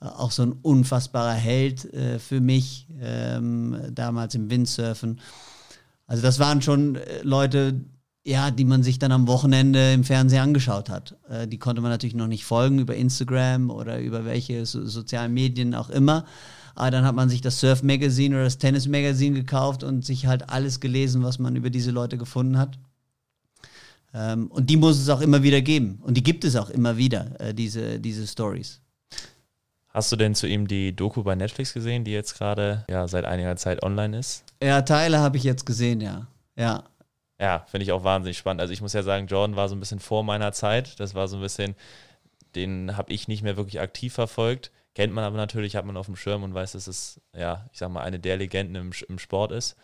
äh, 0.00 0.06
auch 0.06 0.30
so 0.30 0.42
ein 0.42 0.52
unfassbarer 0.52 1.34
Held 1.34 1.92
äh, 1.92 2.18
für 2.18 2.40
mich, 2.40 2.88
ähm, 3.00 3.76
damals 3.92 4.34
im 4.34 4.50
Windsurfen. 4.50 5.20
Also 6.06 6.22
das 6.22 6.38
waren 6.38 6.62
schon 6.62 6.96
äh, 6.96 7.22
Leute, 7.22 7.84
ja, 8.24 8.50
die 8.50 8.64
man 8.64 8.82
sich 8.82 8.98
dann 8.98 9.12
am 9.12 9.26
Wochenende 9.26 9.92
im 9.92 10.04
Fernsehen 10.04 10.42
angeschaut 10.42 10.88
hat. 10.90 11.16
Äh, 11.28 11.46
die 11.46 11.58
konnte 11.58 11.82
man 11.82 11.90
natürlich 11.90 12.16
noch 12.16 12.26
nicht 12.26 12.44
folgen 12.44 12.78
über 12.78 12.96
Instagram 12.96 13.70
oder 13.70 14.00
über 14.00 14.24
welche 14.24 14.66
so 14.66 14.84
sozialen 14.84 15.34
Medien 15.34 15.74
auch 15.74 15.90
immer. 15.90 16.24
Aber 16.74 16.90
dann 16.90 17.04
hat 17.04 17.14
man 17.14 17.28
sich 17.28 17.40
das 17.40 17.58
Surf 17.58 17.82
Magazine 17.82 18.36
oder 18.36 18.44
das 18.44 18.58
Tennis 18.58 18.86
Magazine 18.86 19.34
gekauft 19.34 19.82
und 19.82 20.04
sich 20.04 20.26
halt 20.26 20.48
alles 20.48 20.78
gelesen, 20.78 21.24
was 21.24 21.38
man 21.38 21.56
über 21.56 21.70
diese 21.70 21.90
Leute 21.90 22.16
gefunden 22.16 22.56
hat. 22.56 22.78
Ähm, 24.14 24.46
und 24.48 24.70
die 24.70 24.76
muss 24.76 24.98
es 24.98 25.08
auch 25.08 25.20
immer 25.20 25.42
wieder 25.42 25.60
geben. 25.60 26.00
Und 26.02 26.16
die 26.16 26.22
gibt 26.22 26.44
es 26.44 26.56
auch 26.56 26.70
immer 26.70 26.96
wieder, 26.96 27.38
äh, 27.40 27.54
diese, 27.54 28.00
diese 28.00 28.26
Stories. 28.26 28.80
Hast 29.88 30.12
du 30.12 30.16
denn 30.16 30.34
zu 30.34 30.46
ihm 30.46 30.68
die 30.68 30.94
Doku 30.94 31.22
bei 31.22 31.34
Netflix 31.34 31.74
gesehen, 31.74 32.04
die 32.04 32.12
jetzt 32.12 32.36
gerade 32.36 32.84
ja 32.88 33.08
seit 33.08 33.24
einiger 33.24 33.56
Zeit 33.56 33.82
online 33.82 34.18
ist? 34.18 34.44
Ja, 34.62 34.82
Teile 34.82 35.18
habe 35.18 35.36
ich 35.36 35.44
jetzt 35.44 35.66
gesehen, 35.66 36.00
ja. 36.00 36.26
Ja. 36.56 36.84
Ja, 37.40 37.64
finde 37.68 37.84
ich 37.84 37.92
auch 37.92 38.04
wahnsinnig 38.04 38.36
spannend. 38.36 38.60
Also 38.60 38.72
ich 38.72 38.80
muss 38.80 38.92
ja 38.92 39.02
sagen, 39.02 39.26
Jordan 39.28 39.56
war 39.56 39.68
so 39.68 39.76
ein 39.76 39.80
bisschen 39.80 40.00
vor 40.00 40.24
meiner 40.24 40.52
Zeit. 40.52 40.98
Das 41.00 41.14
war 41.14 41.28
so 41.28 41.36
ein 41.36 41.42
bisschen, 41.42 41.74
den 42.54 42.96
habe 42.96 43.12
ich 43.12 43.28
nicht 43.28 43.42
mehr 43.42 43.56
wirklich 43.56 43.80
aktiv 43.80 44.12
verfolgt. 44.12 44.72
Kennt 44.94 45.12
man 45.12 45.24
aber 45.24 45.36
natürlich, 45.36 45.76
hat 45.76 45.84
man 45.84 45.96
auf 45.96 46.06
dem 46.06 46.16
Schirm 46.16 46.42
und 46.42 46.54
weiß, 46.54 46.72
dass 46.72 46.88
es, 46.88 47.20
ja, 47.36 47.68
ich 47.72 47.78
sag 47.78 47.90
mal, 47.90 48.02
eine 48.02 48.18
der 48.18 48.36
Legenden 48.36 48.74
im, 48.74 48.92
im 49.08 49.18
Sport 49.18 49.52
ist. 49.52 49.76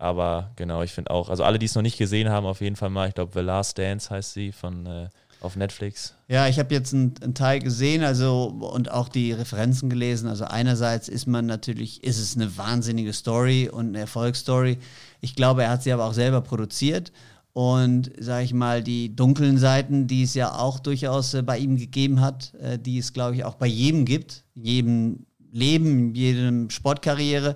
Aber 0.00 0.52
genau, 0.56 0.82
ich 0.82 0.92
finde 0.92 1.10
auch, 1.10 1.28
also 1.28 1.44
alle, 1.44 1.58
die 1.58 1.66
es 1.66 1.74
noch 1.74 1.82
nicht 1.82 1.98
gesehen 1.98 2.30
haben, 2.30 2.46
auf 2.46 2.62
jeden 2.62 2.74
Fall 2.74 2.88
mal, 2.88 3.08
ich 3.08 3.14
glaube, 3.14 3.32
The 3.34 3.40
Last 3.40 3.76
Dance 3.76 4.08
heißt 4.08 4.32
sie 4.32 4.50
von 4.50 4.86
äh, 4.86 5.08
auf 5.42 5.56
Netflix. 5.56 6.14
Ja, 6.26 6.48
ich 6.48 6.58
habe 6.58 6.72
jetzt 6.72 6.94
einen, 6.94 7.34
Teil 7.34 7.60
gesehen, 7.60 8.02
also 8.02 8.44
und 8.44 8.90
auch 8.90 9.10
die 9.10 9.32
Referenzen 9.32 9.90
gelesen. 9.90 10.26
Also 10.26 10.46
einerseits 10.46 11.08
ist 11.08 11.26
man 11.26 11.44
natürlich, 11.44 12.02
ist 12.02 12.18
es 12.18 12.34
eine 12.34 12.56
wahnsinnige 12.56 13.12
Story 13.12 13.68
und 13.70 13.88
eine 13.88 13.98
Erfolgsstory. 13.98 14.78
Ich 15.20 15.34
glaube, 15.34 15.64
er 15.64 15.70
hat 15.70 15.82
sie 15.82 15.92
aber 15.92 16.06
auch 16.06 16.14
selber 16.14 16.40
produziert. 16.40 17.12
Und 17.52 18.10
sage 18.18 18.44
ich 18.44 18.54
mal, 18.54 18.82
die 18.82 19.14
dunklen 19.14 19.58
Seiten, 19.58 20.06
die 20.06 20.22
es 20.22 20.32
ja 20.32 20.54
auch 20.54 20.78
durchaus 20.78 21.34
äh, 21.34 21.42
bei 21.42 21.58
ihm 21.58 21.76
gegeben 21.76 22.22
hat, 22.22 22.54
äh, 22.54 22.78
die 22.78 22.96
es, 22.96 23.12
glaube 23.12 23.34
ich, 23.34 23.44
auch 23.44 23.56
bei 23.56 23.66
jedem 23.66 24.06
gibt, 24.06 24.44
jedem 24.54 25.26
Leben, 25.52 26.14
jedem 26.14 26.70
Sportkarriere, 26.70 27.54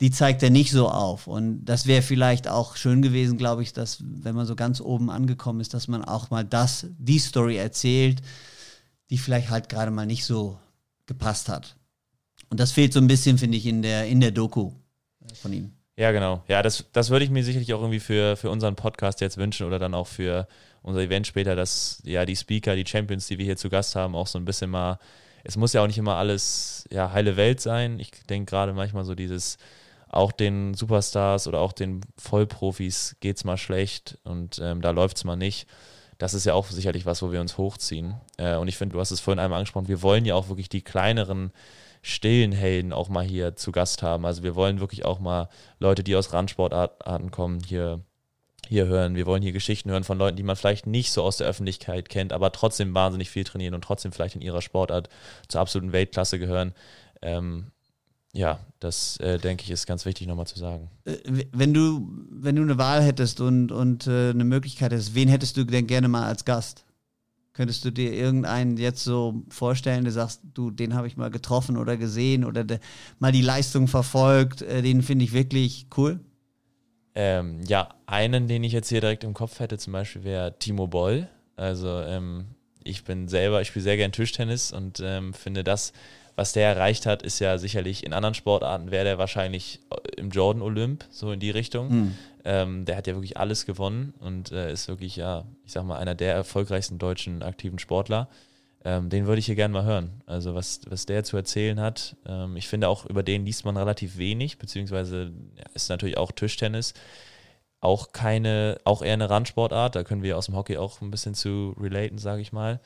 die 0.00 0.10
zeigt 0.10 0.42
er 0.42 0.50
nicht 0.50 0.70
so 0.70 0.88
auf. 0.88 1.26
Und 1.26 1.64
das 1.64 1.86
wäre 1.86 2.02
vielleicht 2.02 2.48
auch 2.48 2.76
schön 2.76 3.02
gewesen, 3.02 3.38
glaube 3.38 3.62
ich, 3.62 3.72
dass, 3.72 3.98
wenn 4.02 4.34
man 4.34 4.46
so 4.46 4.56
ganz 4.56 4.80
oben 4.80 5.10
angekommen 5.10 5.60
ist, 5.60 5.74
dass 5.74 5.88
man 5.88 6.04
auch 6.04 6.30
mal 6.30 6.44
das, 6.44 6.86
die 6.98 7.18
Story 7.18 7.56
erzählt, 7.56 8.22
die 9.10 9.18
vielleicht 9.18 9.50
halt 9.50 9.68
gerade 9.68 9.90
mal 9.90 10.06
nicht 10.06 10.24
so 10.24 10.58
gepasst 11.06 11.48
hat. 11.48 11.76
Und 12.50 12.60
das 12.60 12.72
fehlt 12.72 12.92
so 12.92 13.00
ein 13.00 13.06
bisschen, 13.06 13.38
finde 13.38 13.56
ich, 13.56 13.66
in 13.66 13.82
der, 13.82 14.06
in 14.06 14.20
der 14.20 14.30
Doku 14.30 14.72
von 15.34 15.52
ihm. 15.52 15.72
Ja, 15.96 16.10
genau. 16.10 16.42
Ja, 16.48 16.62
das, 16.62 16.84
das 16.92 17.10
würde 17.10 17.24
ich 17.24 17.30
mir 17.30 17.44
sicherlich 17.44 17.72
auch 17.72 17.80
irgendwie 17.80 18.00
für, 18.00 18.36
für 18.36 18.50
unseren 18.50 18.74
Podcast 18.74 19.20
jetzt 19.20 19.36
wünschen 19.36 19.66
oder 19.66 19.78
dann 19.78 19.94
auch 19.94 20.08
für 20.08 20.48
unser 20.82 21.00
Event 21.00 21.26
später, 21.26 21.54
dass 21.54 22.02
ja 22.04 22.26
die 22.26 22.36
Speaker, 22.36 22.74
die 22.74 22.86
Champions, 22.86 23.28
die 23.28 23.38
wir 23.38 23.44
hier 23.44 23.56
zu 23.56 23.70
Gast 23.70 23.94
haben, 23.94 24.16
auch 24.16 24.26
so 24.26 24.38
ein 24.38 24.44
bisschen 24.44 24.70
mal, 24.70 24.98
es 25.44 25.56
muss 25.56 25.72
ja 25.72 25.82
auch 25.82 25.86
nicht 25.86 25.98
immer 25.98 26.16
alles 26.16 26.84
ja, 26.90 27.12
heile 27.12 27.36
Welt 27.36 27.60
sein. 27.60 28.00
Ich 28.00 28.10
denke 28.28 28.50
gerade 28.50 28.72
manchmal 28.72 29.04
so 29.04 29.14
dieses, 29.14 29.56
auch 30.16 30.32
den 30.32 30.74
Superstars 30.74 31.46
oder 31.46 31.60
auch 31.60 31.72
den 31.72 32.00
Vollprofis 32.16 33.16
geht 33.20 33.36
es 33.36 33.44
mal 33.44 33.56
schlecht 33.56 34.18
und 34.24 34.58
ähm, 34.62 34.80
da 34.80 34.90
läuft 34.90 35.16
es 35.16 35.24
mal 35.24 35.36
nicht. 35.36 35.66
Das 36.18 36.34
ist 36.34 36.46
ja 36.46 36.54
auch 36.54 36.66
sicherlich 36.66 37.06
was, 37.06 37.22
wo 37.22 37.32
wir 37.32 37.40
uns 37.40 37.58
hochziehen. 37.58 38.14
Äh, 38.36 38.56
und 38.56 38.68
ich 38.68 38.76
finde, 38.76 38.94
du 38.94 39.00
hast 39.00 39.10
es 39.10 39.20
vorhin 39.20 39.40
einmal 39.40 39.58
angesprochen, 39.58 39.88
wir 39.88 40.02
wollen 40.02 40.24
ja 40.24 40.34
auch 40.34 40.48
wirklich 40.48 40.68
die 40.68 40.82
kleineren 40.82 41.52
stillen 42.02 42.52
Helden 42.52 42.92
auch 42.92 43.08
mal 43.08 43.24
hier 43.24 43.56
zu 43.56 43.72
Gast 43.72 44.02
haben. 44.02 44.26
Also 44.26 44.42
wir 44.42 44.54
wollen 44.54 44.78
wirklich 44.78 45.04
auch 45.04 45.20
mal 45.20 45.48
Leute, 45.78 46.04
die 46.04 46.14
aus 46.14 46.32
Randsportarten 46.32 47.30
kommen, 47.30 47.60
hier, 47.66 48.00
hier 48.68 48.86
hören. 48.86 49.16
Wir 49.16 49.26
wollen 49.26 49.42
hier 49.42 49.52
Geschichten 49.52 49.90
hören 49.90 50.04
von 50.04 50.18
Leuten, 50.18 50.36
die 50.36 50.42
man 50.42 50.56
vielleicht 50.56 50.86
nicht 50.86 51.12
so 51.12 51.22
aus 51.22 51.38
der 51.38 51.46
Öffentlichkeit 51.46 52.10
kennt, 52.10 52.32
aber 52.34 52.52
trotzdem 52.52 52.94
wahnsinnig 52.94 53.30
viel 53.30 53.44
trainieren 53.44 53.74
und 53.74 53.82
trotzdem 53.82 54.12
vielleicht 54.12 54.36
in 54.36 54.42
ihrer 54.42 54.60
Sportart 54.60 55.08
zur 55.48 55.62
absoluten 55.62 55.92
Weltklasse 55.92 56.38
gehören. 56.38 56.74
Ähm, 57.22 57.72
ja, 58.34 58.58
das 58.80 59.16
äh, 59.18 59.38
denke 59.38 59.62
ich 59.62 59.70
ist 59.70 59.86
ganz 59.86 60.04
wichtig 60.04 60.26
nochmal 60.26 60.46
zu 60.46 60.58
sagen. 60.58 60.90
Äh, 61.04 61.16
wenn 61.52 61.72
du, 61.72 62.08
wenn 62.30 62.56
du 62.56 62.62
eine 62.62 62.78
Wahl 62.78 63.02
hättest 63.02 63.40
und, 63.40 63.70
und 63.70 64.08
äh, 64.08 64.30
eine 64.30 64.44
Möglichkeit 64.44 64.92
hättest, 64.92 65.14
wen 65.14 65.28
hättest 65.28 65.56
du 65.56 65.64
denn 65.64 65.86
gerne 65.86 66.08
mal 66.08 66.24
als 66.24 66.44
Gast? 66.44 66.84
Könntest 67.52 67.84
du 67.84 67.92
dir 67.92 68.12
irgendeinen 68.12 68.76
jetzt 68.76 69.04
so 69.04 69.44
vorstellen, 69.48 70.02
der 70.02 70.12
sagst, 70.12 70.40
du, 70.52 70.72
den 70.72 70.94
habe 70.94 71.06
ich 71.06 71.16
mal 71.16 71.30
getroffen 71.30 71.76
oder 71.76 71.96
gesehen 71.96 72.44
oder 72.44 72.64
de, 72.64 72.80
mal 73.20 73.30
die 73.30 73.42
Leistung 73.42 73.86
verfolgt, 73.86 74.62
äh, 74.62 74.82
den 74.82 75.02
finde 75.02 75.24
ich 75.24 75.32
wirklich 75.32 75.86
cool? 75.96 76.18
Ähm, 77.14 77.60
ja, 77.68 77.90
einen, 78.06 78.48
den 78.48 78.64
ich 78.64 78.72
jetzt 78.72 78.88
hier 78.88 79.00
direkt 79.00 79.22
im 79.22 79.34
Kopf 79.34 79.60
hätte, 79.60 79.78
zum 79.78 79.92
Beispiel 79.92 80.24
wäre 80.24 80.58
Timo 80.58 80.88
Boll. 80.88 81.28
Also 81.54 82.00
ähm, 82.00 82.46
ich 82.82 83.04
bin 83.04 83.28
selber, 83.28 83.60
ich 83.60 83.68
spiele 83.68 83.84
sehr 83.84 83.96
gern 83.96 84.10
Tischtennis 84.10 84.72
und 84.72 85.00
ähm, 85.00 85.32
finde 85.32 85.62
das, 85.62 85.92
was 86.36 86.52
der 86.52 86.68
erreicht 86.68 87.06
hat, 87.06 87.22
ist 87.22 87.38
ja 87.38 87.58
sicherlich 87.58 88.04
in 88.04 88.12
anderen 88.12 88.34
Sportarten 88.34 88.90
wäre 88.90 89.04
der 89.04 89.18
wahrscheinlich 89.18 89.80
im 90.16 90.30
Jordan 90.30 90.62
Olymp, 90.62 91.04
so 91.10 91.32
in 91.32 91.40
die 91.40 91.50
Richtung. 91.50 91.88
Mhm. 91.88 92.14
Ähm, 92.44 92.84
der 92.84 92.96
hat 92.96 93.06
ja 93.06 93.14
wirklich 93.14 93.36
alles 93.36 93.66
gewonnen 93.66 94.14
und 94.20 94.52
äh, 94.52 94.72
ist 94.72 94.88
wirklich, 94.88 95.16
ja, 95.16 95.44
ich 95.64 95.72
sag 95.72 95.84
mal, 95.84 95.98
einer 95.98 96.14
der 96.14 96.34
erfolgreichsten 96.34 96.98
deutschen 96.98 97.42
aktiven 97.42 97.78
Sportler. 97.78 98.28
Ähm, 98.84 99.08
den 99.08 99.26
würde 99.26 99.38
ich 99.38 99.46
hier 99.46 99.54
gerne 99.54 99.72
mal 99.72 99.84
hören. 99.84 100.22
Also 100.26 100.54
was, 100.54 100.80
was 100.88 101.06
der 101.06 101.24
zu 101.24 101.36
erzählen 101.36 101.80
hat. 101.80 102.16
Ähm, 102.26 102.56
ich 102.56 102.68
finde 102.68 102.88
auch, 102.88 103.06
über 103.06 103.22
den 103.22 103.46
liest 103.46 103.64
man 103.64 103.76
relativ 103.76 104.18
wenig, 104.18 104.58
beziehungsweise 104.58 105.32
ja, 105.56 105.64
ist 105.72 105.88
natürlich 105.88 106.18
auch 106.18 106.32
Tischtennis. 106.32 106.92
Auch 107.80 108.12
keine, 108.12 108.78
auch 108.84 109.02
eher 109.02 109.14
eine 109.14 109.30
Randsportart. 109.30 109.94
Da 109.94 110.04
können 110.04 110.22
wir 110.22 110.36
aus 110.36 110.46
dem 110.46 110.56
Hockey 110.56 110.76
auch 110.76 111.00
ein 111.00 111.10
bisschen 111.10 111.34
zu 111.34 111.74
relaten, 111.80 112.18
sage 112.18 112.42
ich 112.42 112.52
mal. 112.52 112.80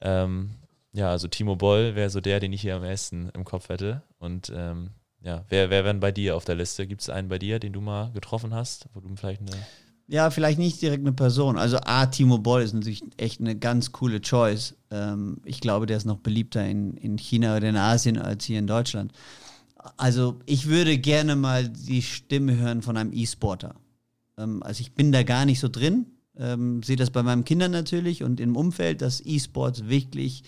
Ähm, 0.00 0.56
ja, 0.92 1.10
also 1.10 1.28
Timo 1.28 1.56
Boll 1.56 1.94
wäre 1.94 2.10
so 2.10 2.20
der, 2.20 2.40
den 2.40 2.52
ich 2.52 2.60
hier 2.60 2.76
am 2.76 2.84
ersten 2.84 3.30
im 3.30 3.44
Kopf 3.44 3.68
hätte. 3.68 4.02
Und 4.18 4.52
ähm, 4.54 4.90
ja, 5.22 5.44
wer, 5.48 5.70
wäre 5.70 5.94
bei 5.94 6.12
dir 6.12 6.36
auf 6.36 6.44
der 6.44 6.54
Liste? 6.54 6.86
Gibt 6.86 7.00
es 7.00 7.08
einen 7.08 7.28
bei 7.28 7.38
dir, 7.38 7.58
den 7.58 7.72
du 7.72 7.80
mal 7.80 8.12
getroffen 8.12 8.52
hast, 8.54 8.86
wo 8.92 9.00
du 9.00 9.08
vielleicht 9.16 9.40
eine. 9.40 9.52
Ja, 10.08 10.30
vielleicht 10.30 10.58
nicht 10.58 10.82
direkt 10.82 11.02
eine 11.02 11.12
Person. 11.12 11.56
Also 11.56 11.78
A, 11.78 12.06
Timo 12.06 12.38
Boll 12.38 12.62
ist 12.62 12.74
natürlich 12.74 13.02
echt 13.16 13.40
eine 13.40 13.56
ganz 13.56 13.92
coole 13.92 14.20
Choice. 14.20 14.74
Ähm, 14.90 15.38
ich 15.44 15.60
glaube, 15.60 15.86
der 15.86 15.96
ist 15.96 16.04
noch 16.04 16.18
beliebter 16.18 16.66
in, 16.66 16.96
in 16.96 17.16
China 17.16 17.56
oder 17.56 17.68
in 17.68 17.76
Asien 17.76 18.18
als 18.18 18.44
hier 18.44 18.58
in 18.58 18.66
Deutschland. 18.66 19.12
Also 19.96 20.40
ich 20.44 20.68
würde 20.68 20.98
gerne 20.98 21.36
mal 21.36 21.68
die 21.68 22.02
Stimme 22.02 22.56
hören 22.56 22.82
von 22.82 22.96
einem 22.96 23.12
E-Sporter. 23.12 23.76
Ähm, 24.36 24.62
also 24.62 24.80
ich 24.80 24.92
bin 24.92 25.12
da 25.12 25.22
gar 25.22 25.46
nicht 25.46 25.60
so 25.60 25.68
drin. 25.68 26.06
Ähm, 26.42 26.82
sehe 26.82 26.96
das 26.96 27.10
bei 27.10 27.22
meinen 27.22 27.44
Kindern 27.44 27.70
natürlich 27.70 28.24
und 28.24 28.40
im 28.40 28.56
Umfeld, 28.56 29.00
dass 29.00 29.24
E-Sports 29.24 29.88
wirklich 29.88 30.42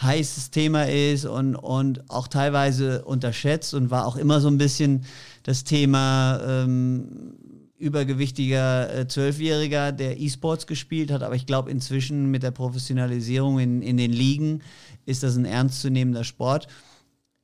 heißes 0.00 0.50
Thema 0.50 0.84
ist 0.88 1.24
und, 1.24 1.56
und 1.56 2.10
auch 2.10 2.28
teilweise 2.28 3.04
unterschätzt 3.04 3.74
und 3.74 3.90
war 3.90 4.06
auch 4.06 4.16
immer 4.16 4.40
so 4.40 4.48
ein 4.48 4.58
bisschen 4.58 5.04
das 5.42 5.64
Thema 5.64 6.40
ähm, 6.46 7.34
übergewichtiger 7.78 8.94
äh, 8.94 9.08
Zwölfjähriger, 9.08 9.92
der 9.92 10.20
E-Sports 10.20 10.66
gespielt 10.66 11.10
hat. 11.10 11.22
Aber 11.22 11.34
ich 11.34 11.46
glaube, 11.46 11.70
inzwischen 11.70 12.30
mit 12.30 12.42
der 12.42 12.50
Professionalisierung 12.50 13.58
in, 13.58 13.82
in 13.82 13.96
den 13.96 14.12
Ligen 14.12 14.62
ist 15.06 15.22
das 15.22 15.36
ein 15.36 15.44
ernstzunehmender 15.44 16.24
Sport. 16.24 16.68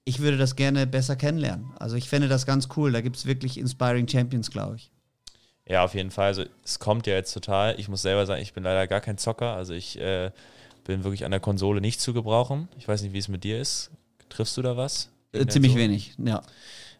Ich 0.05 0.21
würde 0.21 0.37
das 0.37 0.57
gerne 0.57 0.87
besser 0.87 1.17
kennenlernen. 1.17 1.67
Also 1.79 1.97
ich 1.97 2.09
fände 2.09 2.29
das 2.29 2.45
ganz 2.45 2.69
cool. 2.77 2.93
Da 2.93 3.01
gibt 3.01 3.17
es 3.17 3.27
wirklich 3.27 3.59
Inspiring 3.59 4.09
Champions, 4.09 4.51
glaube 4.51 4.77
ich. 4.77 4.92
Ja, 5.73 5.85
auf 5.85 5.95
jeden 5.95 6.11
Fall. 6.11 6.27
Also 6.27 6.45
es 6.63 6.81
kommt 6.81 7.07
ja 7.07 7.15
jetzt 7.15 7.33
total. 7.33 7.81
Ich 7.81 7.89
muss 7.89 8.03
selber 8.03 8.27
sagen, 8.27 8.43
ich 8.43 8.53
bin 8.53 8.63
leider 8.63 8.87
gar 8.87 9.01
kein 9.01 9.17
Zocker. 9.17 9.55
Also 9.55 9.73
ich 9.73 9.99
äh, 9.99 10.31
bin 10.85 11.03
wirklich 11.03 11.25
an 11.25 11.31
der 11.31 11.41
Konsole 11.41 11.81
nicht 11.81 11.99
zu 11.99 12.13
gebrauchen. 12.13 12.69
Ich 12.77 12.87
weiß 12.87 13.01
nicht, 13.01 13.15
wie 13.15 13.19
es 13.19 13.29
mit 13.29 13.43
dir 13.43 13.59
ist. 13.59 13.91
Triffst 14.29 14.55
du 14.59 14.61
da 14.61 14.77
was? 14.77 15.09
Äh, 15.33 15.47
ziemlich 15.47 15.75
wenig, 15.75 16.13
ja. 16.19 16.43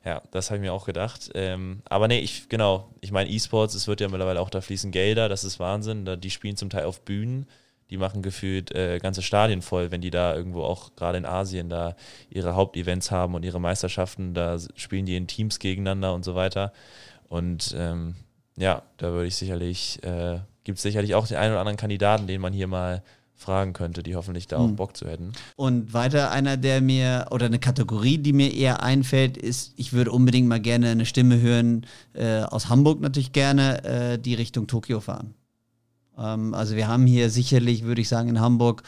Ja, 0.07 0.23
das 0.31 0.49
habe 0.49 0.57
ich 0.57 0.63
mir 0.63 0.73
auch 0.73 0.87
gedacht. 0.87 1.33
Ähm, 1.35 1.83
aber 1.85 2.09
nee, 2.09 2.21
ich, 2.21 2.49
genau, 2.49 2.89
ich 3.03 3.13
meine, 3.13 3.29
E-Sports, 3.29 3.75
es 3.75 3.89
wird 3.89 4.01
ja 4.01 4.09
mittlerweile 4.09 4.41
auch, 4.41 4.49
da 4.49 4.63
fließen 4.63 4.91
Gelder, 4.91 5.29
das 5.29 5.45
ist 5.45 5.61
Wahnsinn. 5.61 6.07
Da, 6.07 6.17
die 6.17 6.31
spielen 6.31 6.57
zum 6.57 6.71
Teil 6.71 6.87
auf 6.87 7.03
Bühnen, 7.03 7.45
die 7.91 7.99
machen 7.99 8.23
gefühlt 8.23 8.75
äh, 8.75 9.01
ganze 9.01 9.21
Stadien 9.21 9.61
voll, 9.61 9.91
wenn 9.91 10.01
die 10.01 10.11
da 10.11 10.35
irgendwo 10.35 10.63
auch 10.63 10.97
gerade 10.97 11.19
in 11.19 11.27
Asien 11.27 11.69
da 11.69 11.95
ihre 12.31 12.55
Hauptevents 12.55 13.11
haben 13.11 13.35
und 13.35 13.45
ihre 13.45 13.61
Meisterschaften, 13.61 14.33
da 14.33 14.57
spielen 14.77 15.05
die 15.05 15.17
in 15.17 15.27
Teams 15.27 15.59
gegeneinander 15.59 16.15
und 16.15 16.25
so 16.25 16.35
weiter. 16.35 16.73
Und 17.29 17.75
ähm, 17.77 18.15
ja, 18.57 18.83
da 18.97 19.13
würde 19.13 19.27
ich 19.27 19.37
sicherlich, 19.37 20.03
äh, 20.03 20.41
gibt 20.65 20.79
es 20.79 20.83
sicherlich 20.83 21.15
auch 21.15 21.27
den 21.27 21.37
einen 21.37 21.53
oder 21.53 21.61
anderen 21.61 21.79
Kandidaten, 21.79 22.27
den 22.27 22.41
man 22.41 22.53
hier 22.53 22.67
mal 22.67 23.03
fragen 23.35 23.73
könnte, 23.73 24.03
die 24.03 24.15
hoffentlich 24.15 24.47
da 24.47 24.59
auch 24.59 24.69
hm. 24.69 24.77
Bock 24.77 24.97
zu 24.97 25.09
hätten. 25.09 25.33
Und 25.57 25.93
weiter 25.93 26.31
einer, 26.31 26.57
der 26.57 26.81
mir, 26.81 27.27
oder 27.31 27.47
eine 27.47 27.59
Kategorie, 27.59 28.19
die 28.19 28.33
mir 28.33 28.55
eher 28.55 28.83
einfällt, 28.83 29.37
ist, 29.37 29.73
ich 29.77 29.93
würde 29.93 30.13
unbedingt 30.13 30.49
mal 30.49 30.61
gerne 30.61 30.91
eine 30.91 31.07
Stimme 31.07 31.41
hören, 31.41 31.87
äh, 32.15 32.43
aus 32.43 32.69
Hamburg 32.69 33.01
natürlich 33.01 33.33
gerne, 33.33 33.85
äh, 33.85 34.19
die 34.19 34.35
Richtung 34.35 34.69
Tokio 34.69 35.01
fahren. 35.01 35.35
Ähm, 36.17 36.55
also 36.55 36.77
wir 36.77 36.89
haben 36.89 37.07
hier 37.07 37.31
sicherlich, 37.31 37.85
würde 37.85 38.01
ich 38.01 38.09
sagen, 38.09 38.29
in 38.29 38.41
Hamburg 38.41 38.85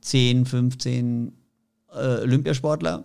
10, 0.00 0.46
15 0.46 1.32
äh, 1.92 1.98
Olympiasportler. 2.22 3.04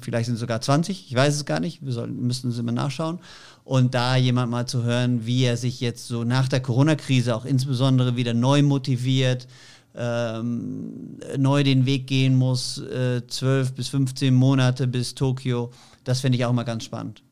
Vielleicht 0.00 0.26
sind 0.26 0.34
es 0.34 0.40
sogar 0.40 0.60
20, 0.60 1.06
ich 1.06 1.14
weiß 1.14 1.34
es 1.34 1.44
gar 1.44 1.60
nicht, 1.60 1.84
wir 1.84 1.92
sollten, 1.92 2.26
müssten 2.26 2.48
es 2.48 2.58
immer 2.58 2.72
nachschauen. 2.72 3.20
Und 3.62 3.94
da 3.94 4.16
jemand 4.16 4.50
mal 4.50 4.66
zu 4.66 4.84
hören, 4.84 5.26
wie 5.26 5.44
er 5.44 5.56
sich 5.56 5.80
jetzt 5.80 6.06
so 6.06 6.24
nach 6.24 6.48
der 6.48 6.60
Corona-Krise 6.60 7.36
auch 7.36 7.44
insbesondere 7.44 8.16
wieder 8.16 8.32
neu 8.32 8.62
motiviert, 8.62 9.46
ähm, 9.94 11.18
neu 11.36 11.62
den 11.62 11.84
Weg 11.84 12.06
gehen 12.06 12.36
muss, 12.36 12.78
äh, 12.78 13.26
12 13.26 13.74
bis 13.74 13.88
15 13.88 14.34
Monate 14.34 14.86
bis 14.86 15.14
Tokio. 15.14 15.70
Das 16.04 16.20
finde 16.20 16.38
ich 16.38 16.44
auch 16.44 16.52
mal 16.52 16.64
ganz 16.64 16.84
spannend. 16.84 17.22